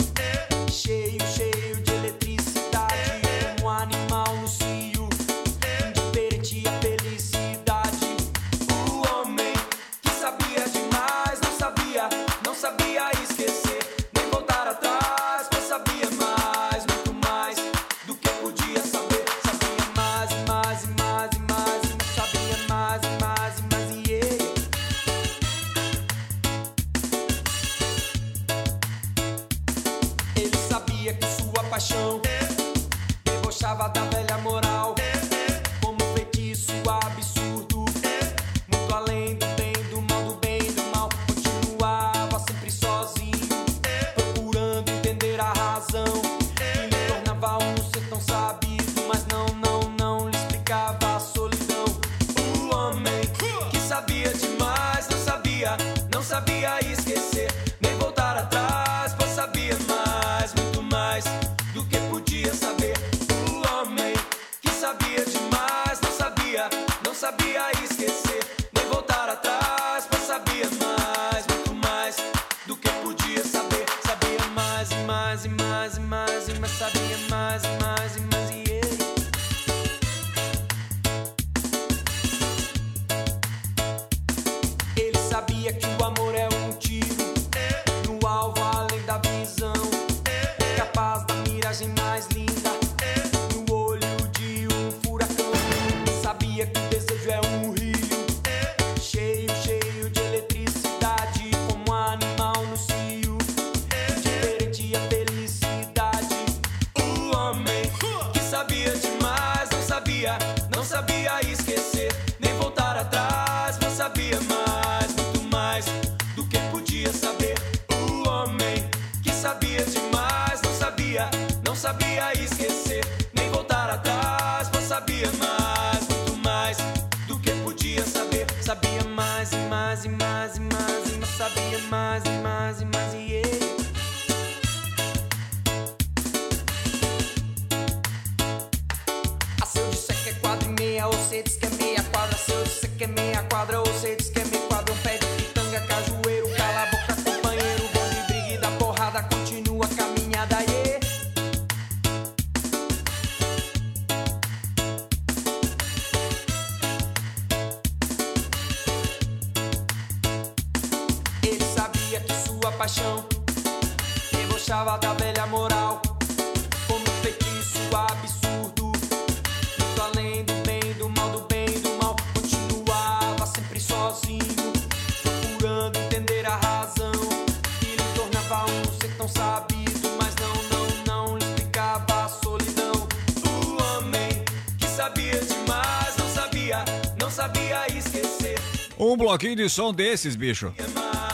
[189.31, 190.73] bloquinho de som desses, bicho.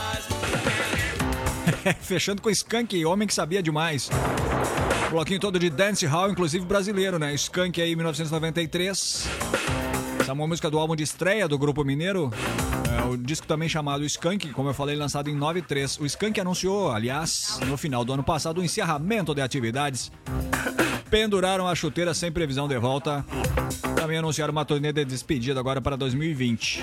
[2.01, 4.07] Fechando com Skank, homem que sabia demais.
[5.09, 7.33] Bloquinho todo de dance hall, inclusive brasileiro, né?
[7.33, 9.27] Skank aí, 1993.
[10.19, 12.29] Essa é uma música do álbum de estreia do Grupo Mineiro.
[12.95, 15.99] É, o disco também chamado Skank, como eu falei, lançado em 93.
[15.99, 20.11] O Skank anunciou, aliás, no final do ano passado, o encerramento de atividades.
[21.09, 23.25] Penduraram a chuteira sem previsão de volta.
[24.07, 26.81] Também anunciaram uma turnê de despedida agora para 2020.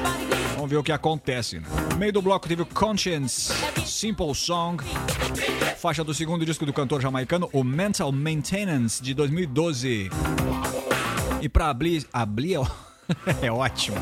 [0.56, 1.58] Vamos ver o que acontece.
[1.58, 1.66] né?
[1.90, 3.50] No meio do bloco teve o Conscience,
[3.86, 4.84] Simple Song,
[5.78, 10.10] faixa do segundo disco do cantor jamaicano, o Mental Maintenance, de 2012.
[11.40, 12.06] E pra abrir.
[12.12, 12.58] Abrir
[13.40, 13.96] é ótimo.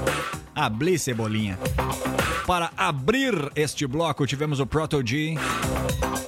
[0.52, 1.56] Abrir cebolinha.
[2.46, 5.36] Para abrir este bloco, tivemos o Proto G.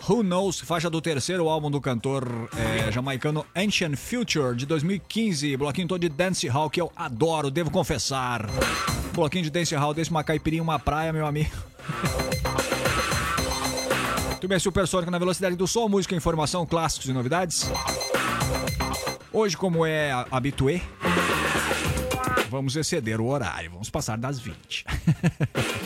[0.09, 5.57] Who Knows, faixa do terceiro álbum do cantor é, jamaicano Ancient Future, de 2015.
[5.57, 8.47] Bloquinho todo de Dance Hall, que eu adoro, devo confessar.
[9.13, 11.51] Bloquinho de Dance Hall, desse uma caipirinha, uma praia, meu amigo.
[14.47, 17.67] Bem, Supersônico na velocidade do som, música, informação, clássicos e novidades.
[19.33, 20.83] Hoje, como é habitué,
[22.51, 24.85] vamos exceder o horário, vamos passar das 20.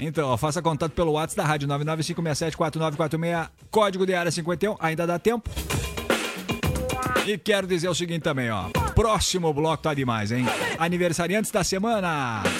[0.00, 5.18] Então, ó, faça contato pelo WhatsApp da Rádio 995674946, código de área 51, ainda dá
[5.18, 5.48] tempo.
[7.26, 8.68] E quero dizer o seguinte também, ó.
[8.94, 10.44] Próximo bloco tá demais, hein?
[10.78, 12.42] Aniversariantes da semana.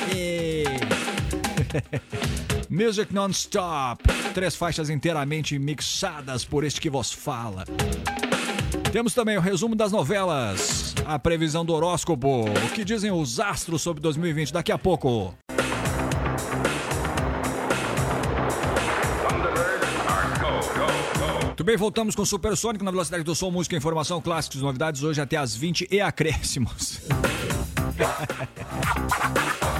[2.70, 4.04] Music Non-Stop.
[4.32, 7.64] Três faixas inteiramente mixadas por este que vos fala.
[8.92, 13.82] Temos também o resumo das novelas, a previsão do horóscopo, o que dizem os astros
[13.82, 15.34] sobre 2020 daqui a pouco.
[21.52, 25.20] Muito bem, voltamos com o Supersônico na velocidade do som, música, informação, clássicos, novidades hoje
[25.20, 27.02] até as 20 e acréscimos.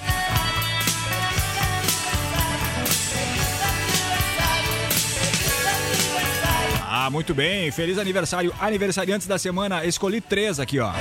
[7.10, 7.70] Muito bem.
[7.70, 8.54] Feliz aniversário.
[8.60, 9.84] Aniversariantes da semana.
[9.84, 10.92] Escolhi três aqui, ó.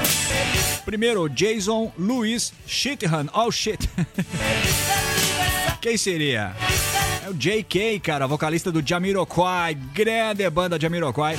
[0.86, 3.28] Primeiro, Jason Luiz Shithan.
[3.34, 3.90] Oh, shit.
[5.82, 6.56] Quem seria?
[7.26, 9.76] É o JK, cara, vocalista do Jamiroquai.
[9.76, 11.36] Grande banda Jamiroquai.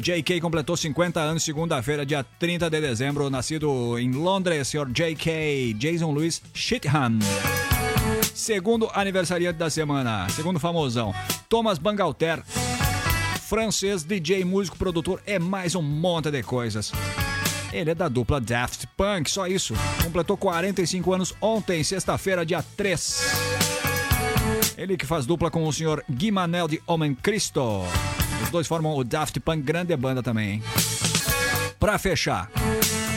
[0.00, 6.10] JK completou 50 anos segunda-feira, dia 30 de dezembro, nascido em Londres, senhor JK, Jason
[6.10, 7.18] Luiz Shithan.
[8.34, 11.14] Segundo aniversariante da semana, segundo famosão,
[11.48, 12.42] Thomas Bangalter,
[13.50, 16.92] francês, DJ, músico, produtor, é mais um monte de coisas.
[17.72, 19.74] Ele é da dupla Daft Punk, só isso.
[20.04, 23.24] Completou 45 anos ontem, sexta-feira, dia 3.
[24.78, 27.82] Ele que faz dupla com o senhor Gui Manel de Homem Cristo.
[28.40, 30.62] Os dois formam o Daft Punk, grande banda também, hein?
[31.80, 32.48] Pra fechar,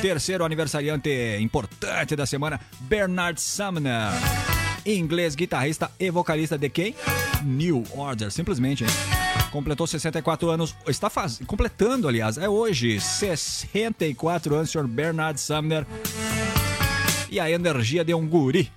[0.01, 4.09] terceiro aniversariante importante da semana, Bernard Sumner.
[4.83, 6.95] Inglês, guitarrista e vocalista de quem?
[7.43, 9.22] New Order, simplesmente, hein?
[9.53, 11.39] Completou 64 anos, está faz...
[11.45, 15.85] completando, aliás, é hoje, 64 anos, senhor Bernard Sumner.
[17.29, 18.71] E a energia de um guri.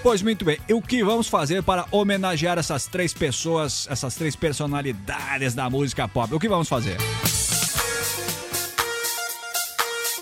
[0.00, 4.36] Pois muito bem, e o que vamos fazer para homenagear essas três pessoas, essas três
[4.36, 6.32] personalidades da música pop?
[6.32, 6.98] O que vamos fazer?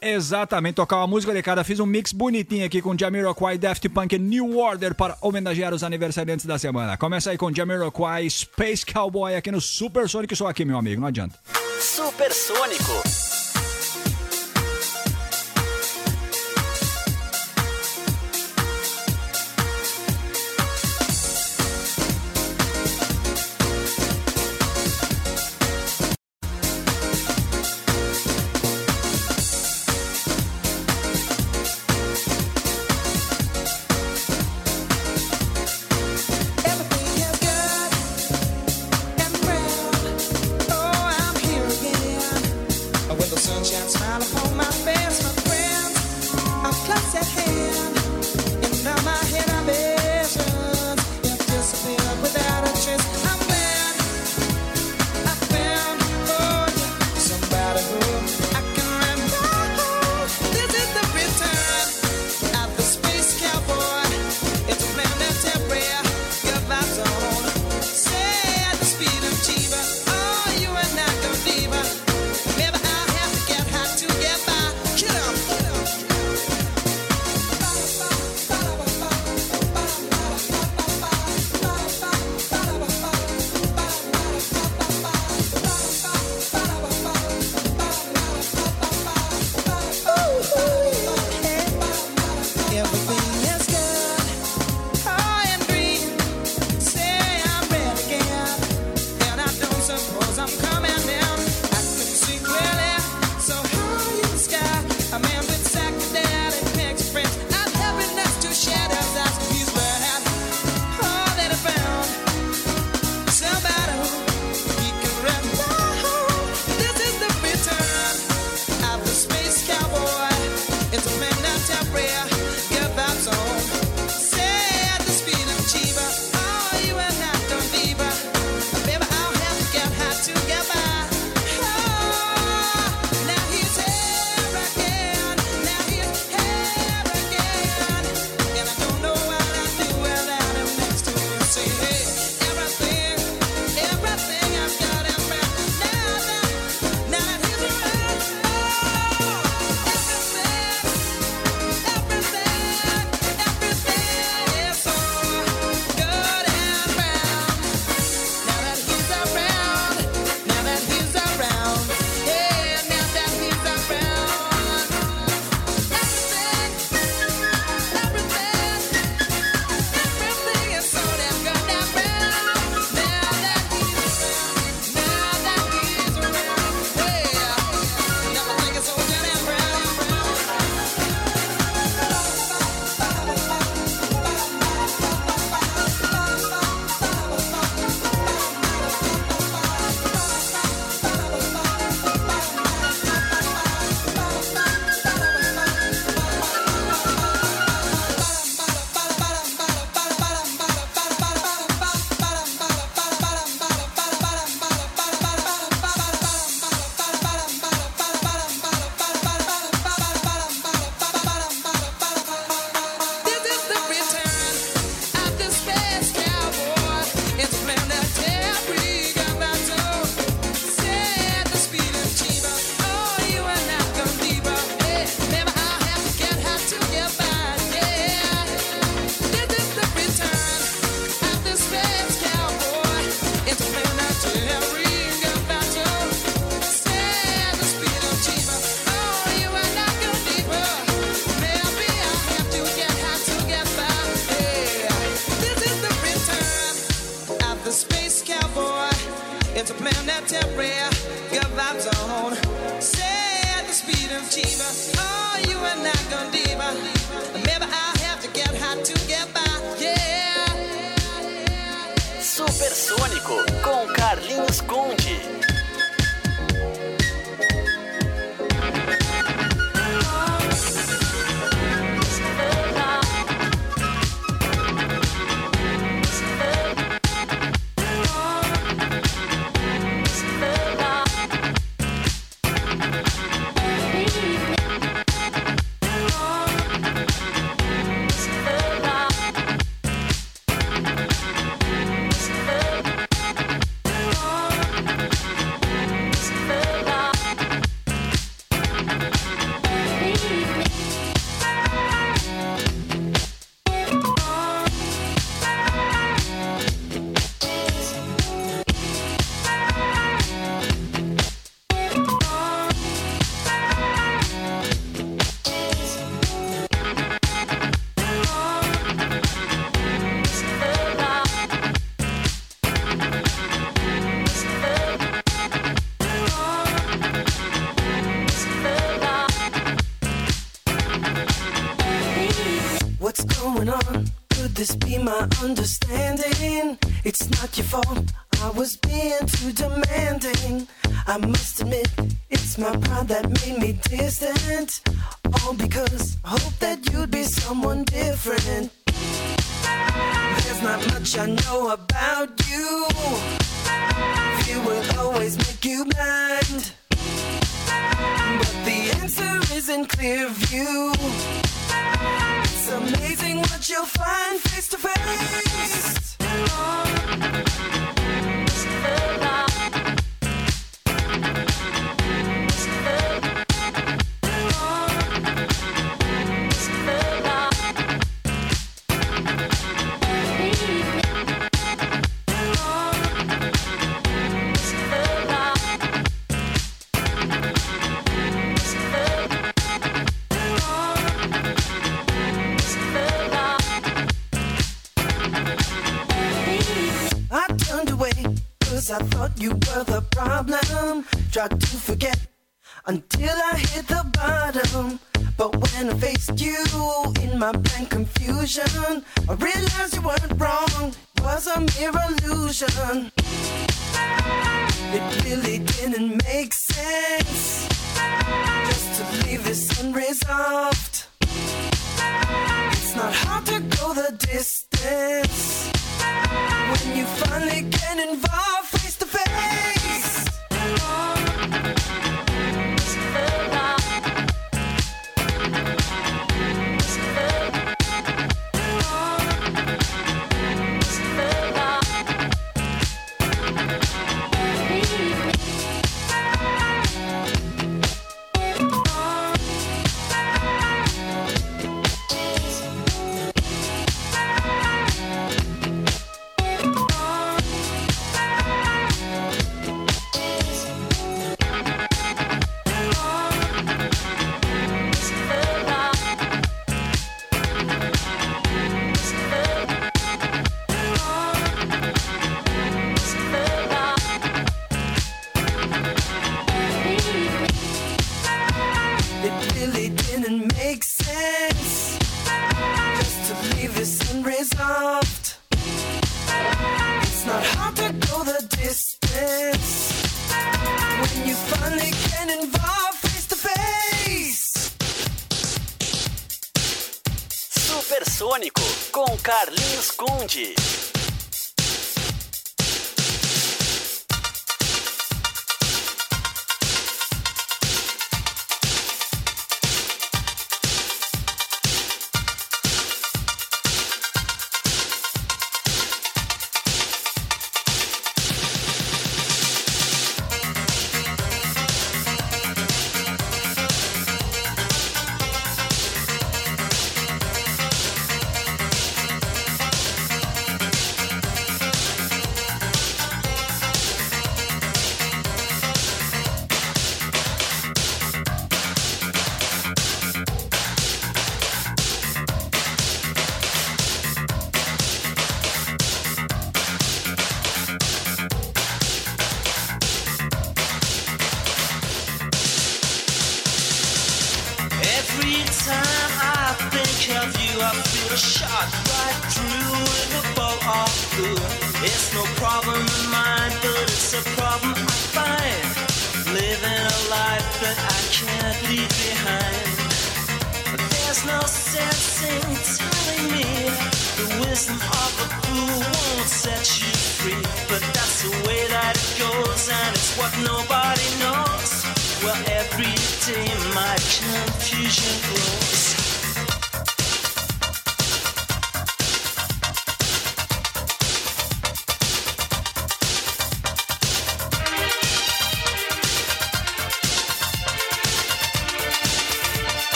[0.00, 1.64] Exatamente, tocar uma música de cada.
[1.64, 5.82] Fiz um mix bonitinho aqui com Jamiroquai, Daft Punk e New Order para homenagear os
[5.82, 6.96] aniversariantes da semana.
[6.96, 10.34] Começa aí com Jamiroquai, Space Cowboy aqui no Super Sonic.
[10.36, 11.38] Sou aqui, meu amigo, não adianta.
[11.80, 13.37] Supersônico.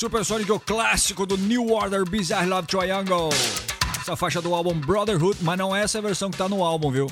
[0.00, 3.28] Supersonic, o clássico do New Order Bizarre Love Triangle.
[4.00, 7.06] Essa faixa do álbum Brotherhood, mas não é essa versão que tá no álbum, viu?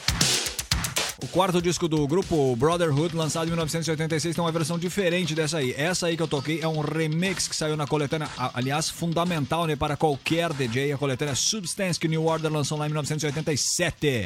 [1.22, 5.74] O quarto disco do grupo Brotherhood, lançado em 1986, tem uma versão diferente dessa aí.
[5.76, 9.76] Essa aí que eu toquei é um remix que saiu na coletânea, aliás, fundamental né,
[9.76, 14.24] para qualquer DJ, a coletânea Substance que New Order lançou lá em 1987.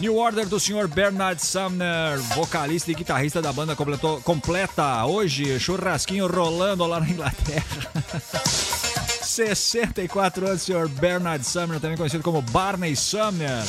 [0.00, 0.88] New Order do Sr.
[0.88, 7.90] Bernard Sumner, vocalista e guitarrista da banda, completou, completa hoje churrasquinho rolando lá na Inglaterra.
[9.22, 10.88] 64 anos, Sr.
[10.88, 13.62] Bernard Sumner, também conhecido como Barney Sumner.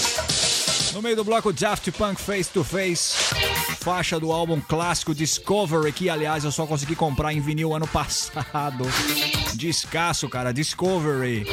[0.93, 3.13] No meio do bloco Daft Punk Face to Face,
[3.79, 8.85] faixa do álbum clássico Discovery, que aliás eu só consegui comprar em vinil ano passado.
[9.53, 11.45] Descasso, cara, Discovery.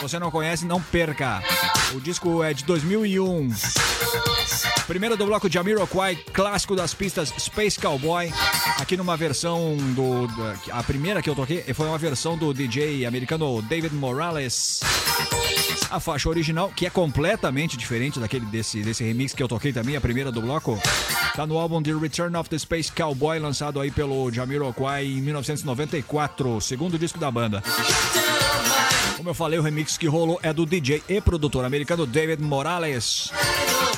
[0.00, 1.42] Você não conhece, não perca.
[1.94, 3.50] O disco é de 2001.
[4.86, 8.32] Primeiro do bloco Jamiroquai, clássico das pistas Space Cowboy.
[8.78, 10.28] Aqui numa versão do.
[10.72, 14.80] A primeira que eu toquei foi uma versão do DJ americano David Morales.
[15.90, 19.96] A faixa original, que é completamente diferente daquele desse, desse remix que eu toquei também,
[19.96, 20.80] a primeira do bloco,
[21.34, 26.60] tá no álbum The Return of the Space Cowboy, lançado aí pelo Jamiroquai em 1994,
[26.60, 27.62] segundo disco da banda.
[29.20, 33.30] Como eu falei, o remix que rolou é do DJ e produtor americano David Morales.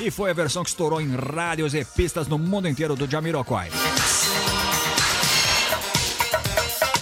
[0.01, 3.71] E foi a versão que estourou em rádios e pistas no mundo inteiro do Jamiroquai.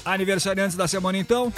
[0.05, 1.51] aniversariantes da semana então.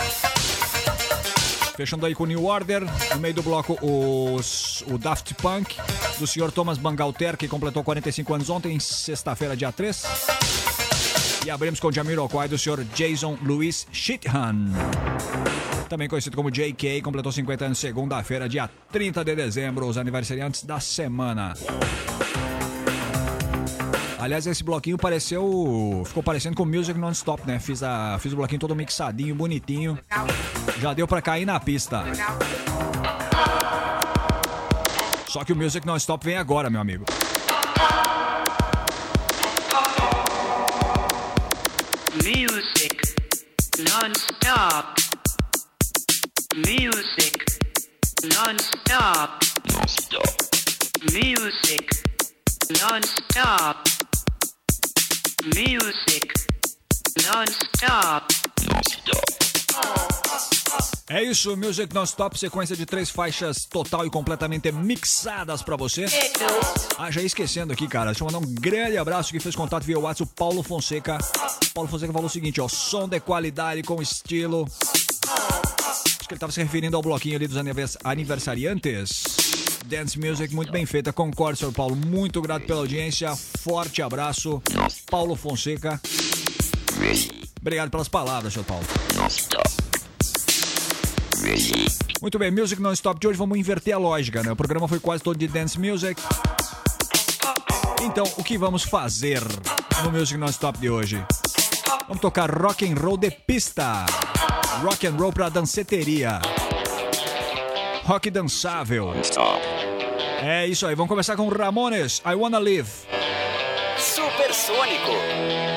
[1.74, 2.84] Fechando aí com New Order.
[3.12, 5.78] No meio do bloco, os, o Daft Punk,
[6.20, 6.52] do Sr.
[6.52, 10.04] Thomas Bangalter, que completou 45 anos ontem, sexta-feira, dia 3.
[11.44, 12.84] E abrimos com o Jamiroquai, do Sr.
[12.94, 14.70] Jason Louis Sheehan.
[15.92, 20.80] Também conhecido como JK, completou 50 anos segunda-feira, dia 30 de dezembro, os aniversariantes da
[20.80, 21.52] semana.
[24.18, 26.02] Aliás, esse bloquinho pareceu.
[26.06, 27.58] Ficou parecendo com Music Non-Stop, né?
[27.58, 29.98] Fiz, a, fiz o bloquinho todo mixadinho, bonitinho.
[30.80, 32.04] Já deu pra cair na pista.
[35.28, 37.04] Só que o Music Non-Stop vem agora, meu amigo.
[42.14, 43.14] Music
[43.78, 45.01] non-stop.
[46.54, 47.46] Music
[48.24, 49.46] non-stop.
[49.72, 50.28] Non-stop.
[51.10, 51.88] Music
[52.78, 53.90] non-stop.
[55.46, 56.32] Music
[57.24, 58.26] non-stop.
[61.08, 66.04] É isso, Music Non-Stop, sequência de três faixas total e completamente mixadas pra você.
[66.98, 68.10] Ah, já ia esquecendo aqui, cara.
[68.10, 71.16] Deixa eu mandar um grande abraço que fez contato via WhatsApp, o Paulo Fonseca.
[71.72, 74.66] Paulo Fonseca falou o seguinte, ó, som de qualidade com estilo.
[76.22, 79.24] Acho que ele tava se referindo ao bloquinho ali dos anivers- aniversariantes.
[79.86, 81.12] Dance Music, muito bem feita.
[81.12, 81.96] Concordo, senhor Paulo.
[81.96, 83.34] Muito grato pela audiência.
[83.34, 84.62] Forte abraço.
[85.10, 86.00] Paulo Fonseca.
[87.60, 88.84] Obrigado pelas palavras, senhor Paulo.
[92.20, 94.52] Muito bem, Music Non-Stop de hoje vamos inverter a lógica, né?
[94.52, 96.22] O programa foi quase todo de dance music.
[98.00, 99.42] Então, o que vamos fazer
[100.04, 101.20] no Music Non-Stop de hoje?
[102.06, 104.06] Vamos tocar rock and roll de pista.
[104.80, 106.40] Rock and roll pra danceteria.
[108.04, 109.12] Rock dançável.
[110.42, 112.90] É isso aí, vamos começar com Ramones, I Wanna Live.
[113.98, 115.71] Supersônico.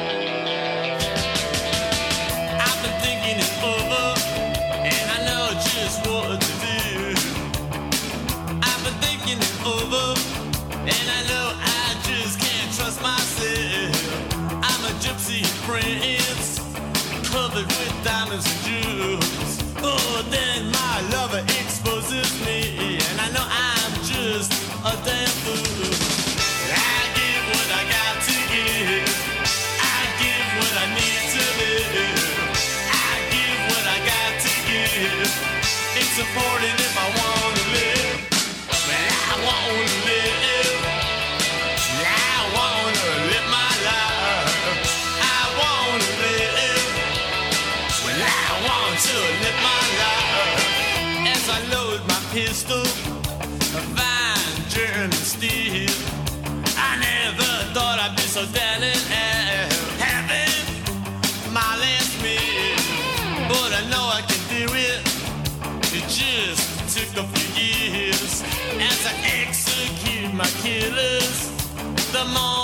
[72.34, 72.55] The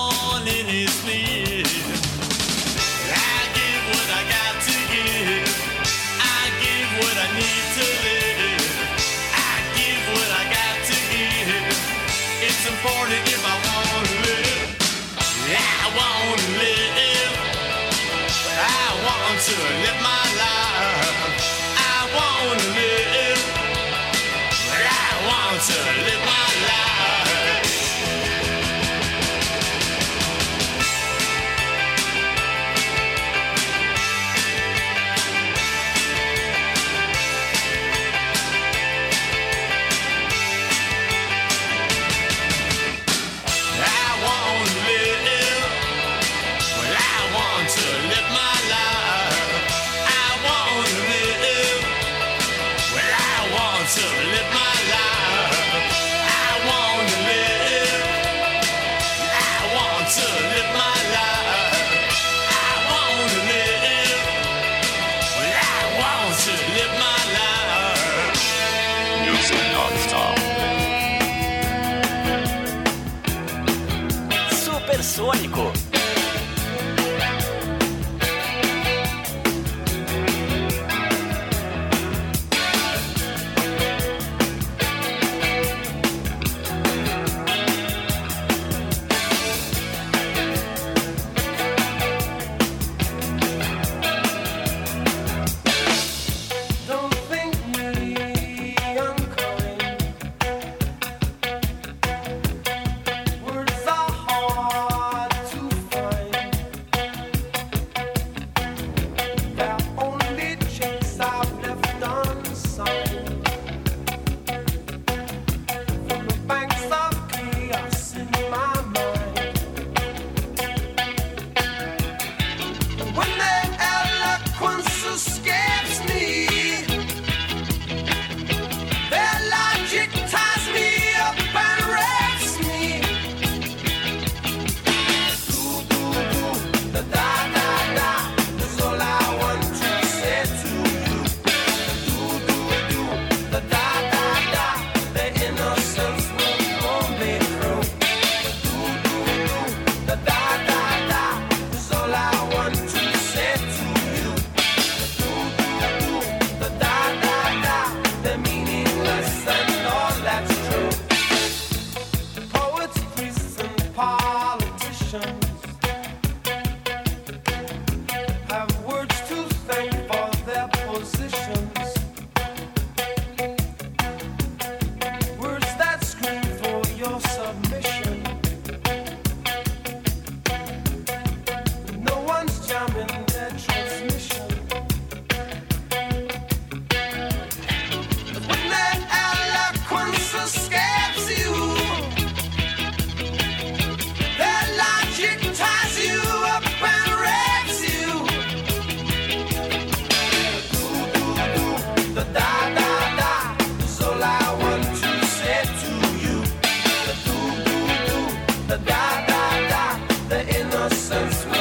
[211.30, 211.60] sweet.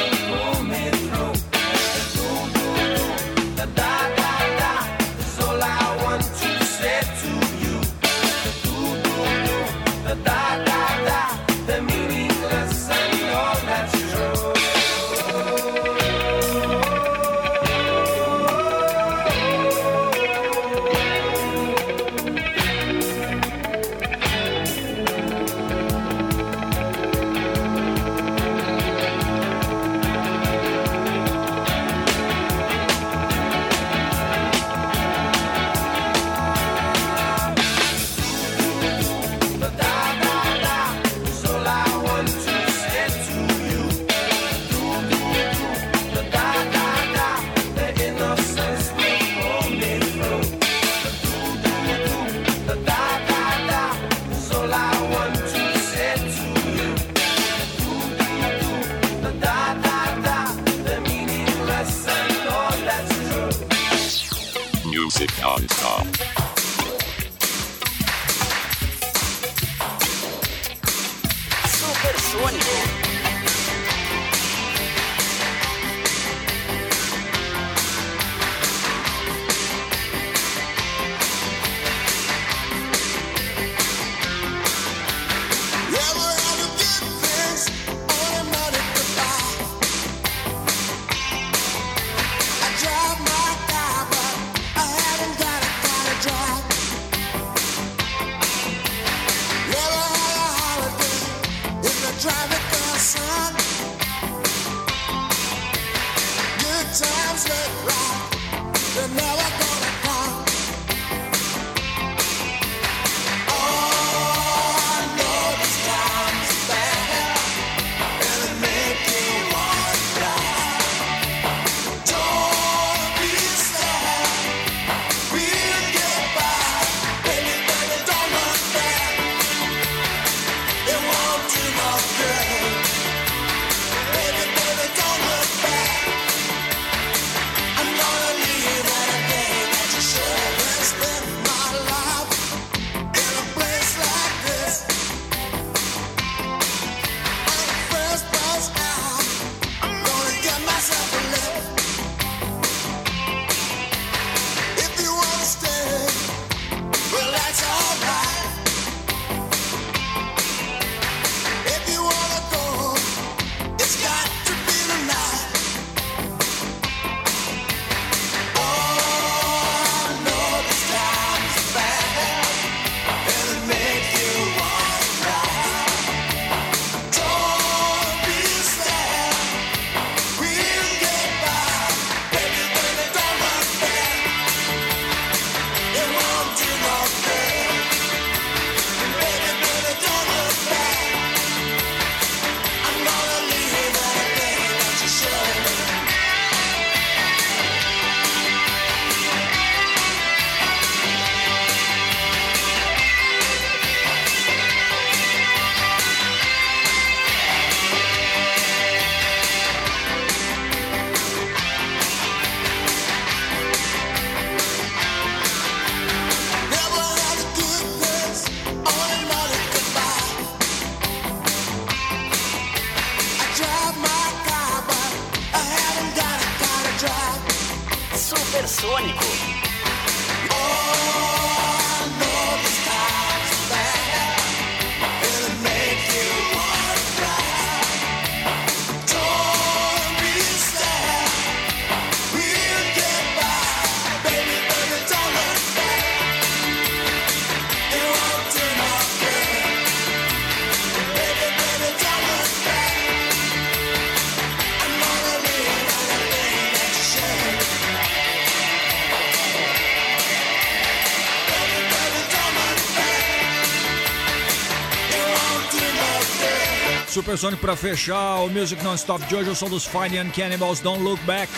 [267.31, 269.49] Supersônico pra fechar o Music Non-Stop de hoje.
[269.49, 271.53] Eu sou dos Fine and Cannibals, Don't Look Back.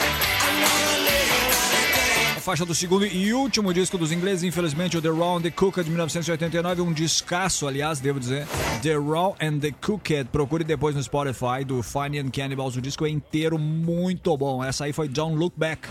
[2.37, 5.51] A faixa do segundo e último disco dos ingleses, infelizmente, o The Raw and the
[5.51, 6.83] Cooked de 1989.
[6.83, 8.47] Um descasso, aliás, devo dizer.
[8.83, 10.27] The Raw and the Cooked.
[10.31, 12.77] Procure depois no Spotify do Fine and Cannibals.
[12.77, 14.63] O disco é inteiro muito bom.
[14.63, 15.89] Essa aí foi Don't Look Back.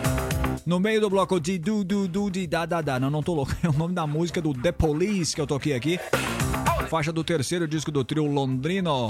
[0.64, 3.00] No meio do bloco de du du du de da da da.
[3.00, 3.52] Não, não tô louco.
[3.64, 6.00] É o nome da música do The Police que eu toquei aqui.
[6.92, 9.08] Faixa do terceiro disco do trio londrino.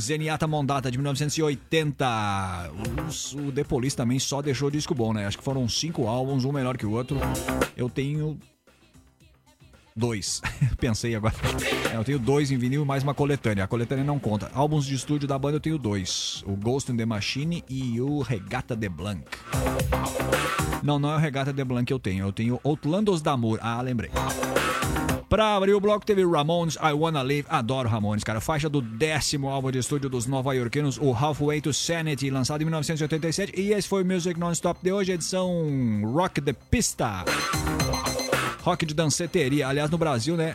[0.00, 2.68] Zeniata Mondata de 1980.
[3.08, 5.24] Os- O The Police também só deixou disco bom, né?
[5.24, 7.16] Acho que foram cinco álbuns, um melhor que o outro.
[7.76, 8.36] Eu tenho
[9.94, 10.42] dois.
[10.80, 11.32] Pensei agora.
[11.92, 13.62] É, eu tenho dois em vinil e mais uma coletânea.
[13.62, 14.50] A coletânea não conta.
[14.52, 18.20] Álbuns de estúdio da banda eu tenho dois: o Ghost in the Machine e o
[18.20, 19.22] Regata de Blanc.
[20.82, 22.26] Não, não é o Regata de Blanc que eu tenho.
[22.26, 23.60] Eu tenho Outlandos d'Amour.
[23.62, 24.10] Ah, lembrei.
[25.28, 27.46] Pra abrir o bloco teve Ramones, I Wanna Live.
[27.48, 28.40] Adoro Ramones, cara.
[28.40, 33.52] Faixa do décimo álbum de estúdio dos nova-iorquinos, o Halfway to Sanity, lançado em 1987.
[33.60, 35.52] E esse foi o Music Non-Stop de hoje, edição
[36.04, 37.24] Rock the Pista.
[38.62, 39.68] Rock de danceteria.
[39.68, 40.54] Aliás, no Brasil, né?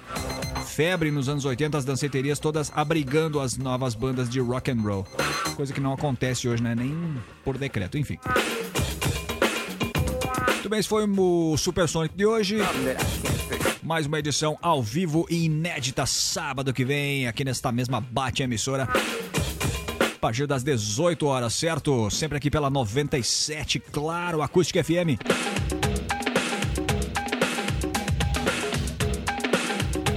[0.65, 5.05] Febre nos anos 80, as danceterias todas abrigando as novas bandas de rock and roll.
[5.55, 6.73] Coisa que não acontece hoje, né?
[6.73, 8.17] Nem por decreto, enfim.
[10.53, 12.57] Muito bem, esse foi o Supersonic de hoje.
[13.81, 18.83] Mais uma edição ao vivo e inédita sábado que vem, aqui nesta mesma Bate Emissora.
[18.83, 22.09] A partir das 18 horas, certo?
[22.11, 25.15] Sempre aqui pela 97, claro, Acústica FM.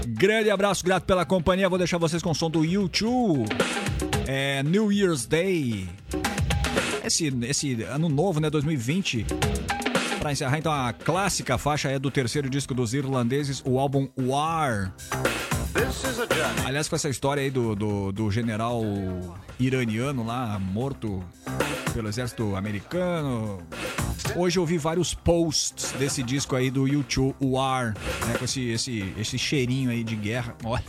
[0.09, 1.68] Grande abraço, grato pela companhia.
[1.68, 3.48] Vou deixar vocês com o som do YouTube.
[4.26, 5.89] É New Year's Day.
[7.05, 8.51] Esse, esse ano novo, né?
[8.51, 9.26] 2020.
[10.23, 14.94] Pra encerrar, então, a clássica faixa é do terceiro disco dos irlandeses, o álbum War.
[16.65, 18.85] Aliás, com essa história aí do, do, do general
[19.59, 21.24] iraniano lá, morto
[21.93, 23.59] pelo exército americano.
[24.36, 27.93] Hoje eu vi vários posts desse disco aí do YouTube War,
[28.28, 30.55] né, com esse, esse, esse cheirinho aí de guerra.
[30.62, 30.85] Olha,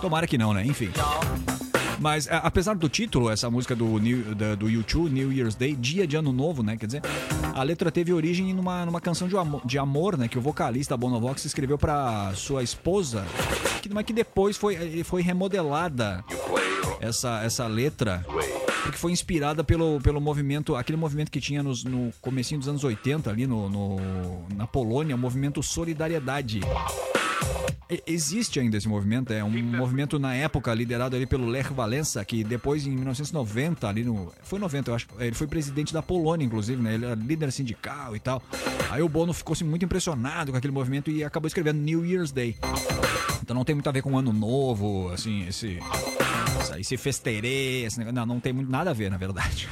[0.00, 0.64] tomara que não, né?
[0.64, 0.90] Enfim.
[2.02, 5.76] Mas a- apesar do título, essa música do, New, da- do YouTube, New Year's Day,
[5.76, 6.76] dia de ano novo, né?
[6.76, 7.02] Quer dizer,
[7.54, 10.26] a letra teve origem numa, numa canção de amor, de amor, né?
[10.26, 13.24] Que o vocalista Bonovox escreveu pra sua esposa,
[13.80, 16.24] que, mas que depois foi, foi remodelada
[17.00, 18.26] essa, essa letra.
[18.82, 22.82] Porque foi inspirada pelo, pelo movimento, aquele movimento que tinha nos, no comecinho dos anos
[22.82, 26.58] 80 ali no, no- na Polônia, o movimento Solidariedade.
[28.06, 32.42] Existe ainda esse movimento, é um movimento na época liderado ali pelo Lech Walesa, que
[32.42, 36.80] depois em 1990 ali no, foi 90 eu acho, ele foi presidente da Polônia inclusive,
[36.80, 36.94] né?
[36.94, 38.42] Ele era líder sindical e tal.
[38.90, 42.32] Aí o Bono ficou assim, muito impressionado com aquele movimento e acabou escrevendo New Year's
[42.32, 42.56] Day.
[43.42, 45.78] Então não tem muito a ver com ano novo, assim, esse
[46.78, 49.68] esse- festerê, esse negócio, não, não tem muito nada a ver, na verdade.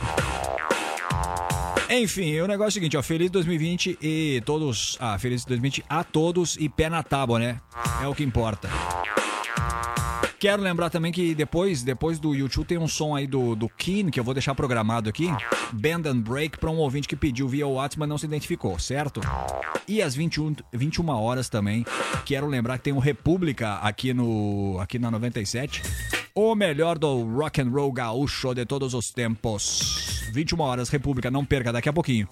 [1.92, 6.04] Enfim, o negócio é o seguinte, ó, feliz 2020 e todos, ah, feliz 2020 a
[6.04, 7.60] todos e pé na tábua, né?
[8.00, 8.70] É o que importa.
[10.38, 14.08] Quero lembrar também que depois, depois do YouTube tem um som aí do, do Keen,
[14.08, 15.26] que eu vou deixar programado aqui.
[15.72, 19.20] Band and Break para um ouvinte que pediu via WhatsApp, mas não se identificou, certo?
[19.88, 21.84] E às 21, 21 horas também,
[22.24, 25.82] quero lembrar que tem o República aqui, no, aqui na 97.
[26.36, 30.19] O melhor do rock and roll gaúcho de todos os tempos.
[30.30, 32.28] 21 horas, República, não perca daqui a pouquinho.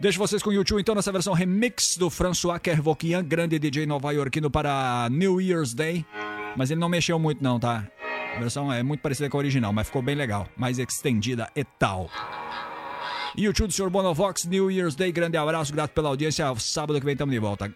[0.00, 4.50] Deixo vocês com o YouTube então nessa versão remix do François Kervokian, grande DJ nova-iorquino
[4.50, 6.06] para New Year's Day.
[6.56, 7.86] Mas ele não mexeu muito não, tá?
[8.34, 11.64] A versão é muito parecida com a original, mas ficou bem legal, mais extendida e
[11.64, 12.10] tal.
[13.36, 13.90] YouTube do Sr.
[13.90, 16.46] Bonovox, New Year's Day, grande abraço, grato pela audiência.
[16.56, 17.70] Sábado que vem estamos de volta.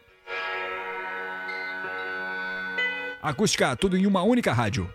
[3.22, 4.88] Acústica, tudo em uma única rádio.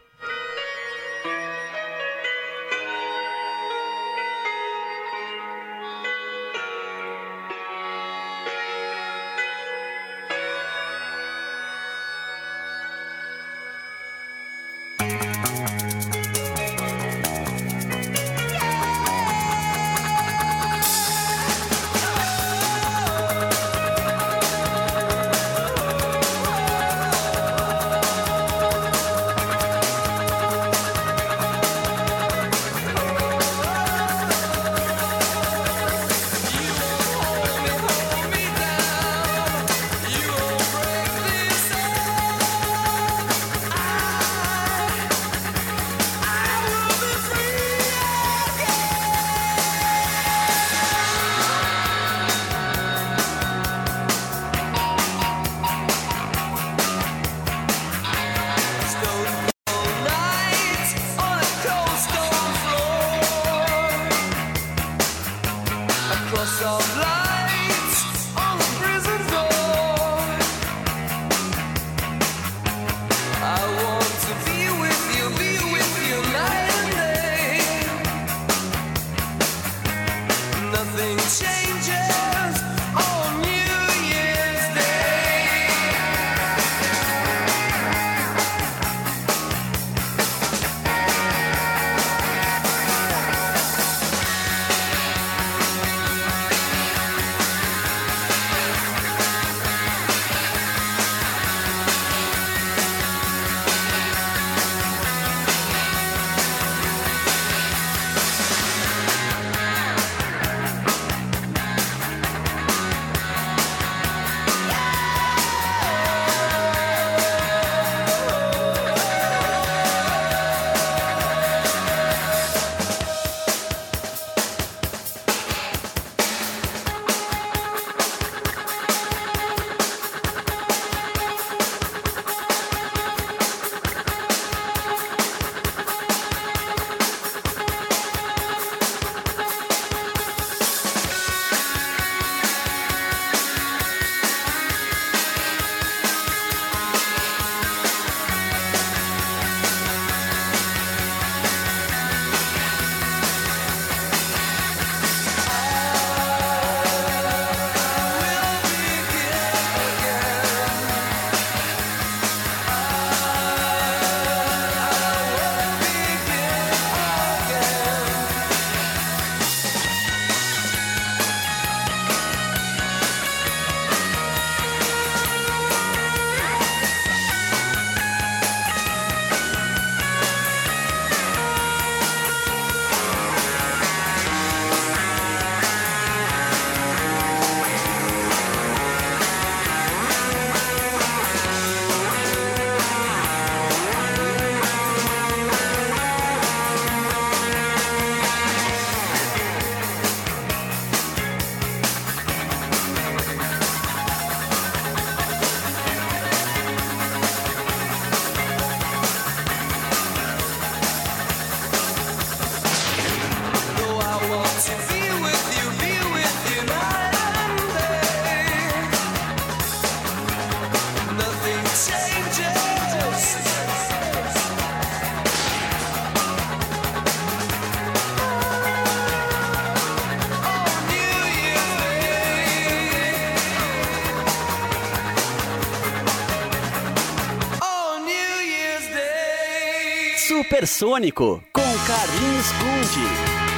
[240.80, 243.49] Supersônico com Carlinhos Conde.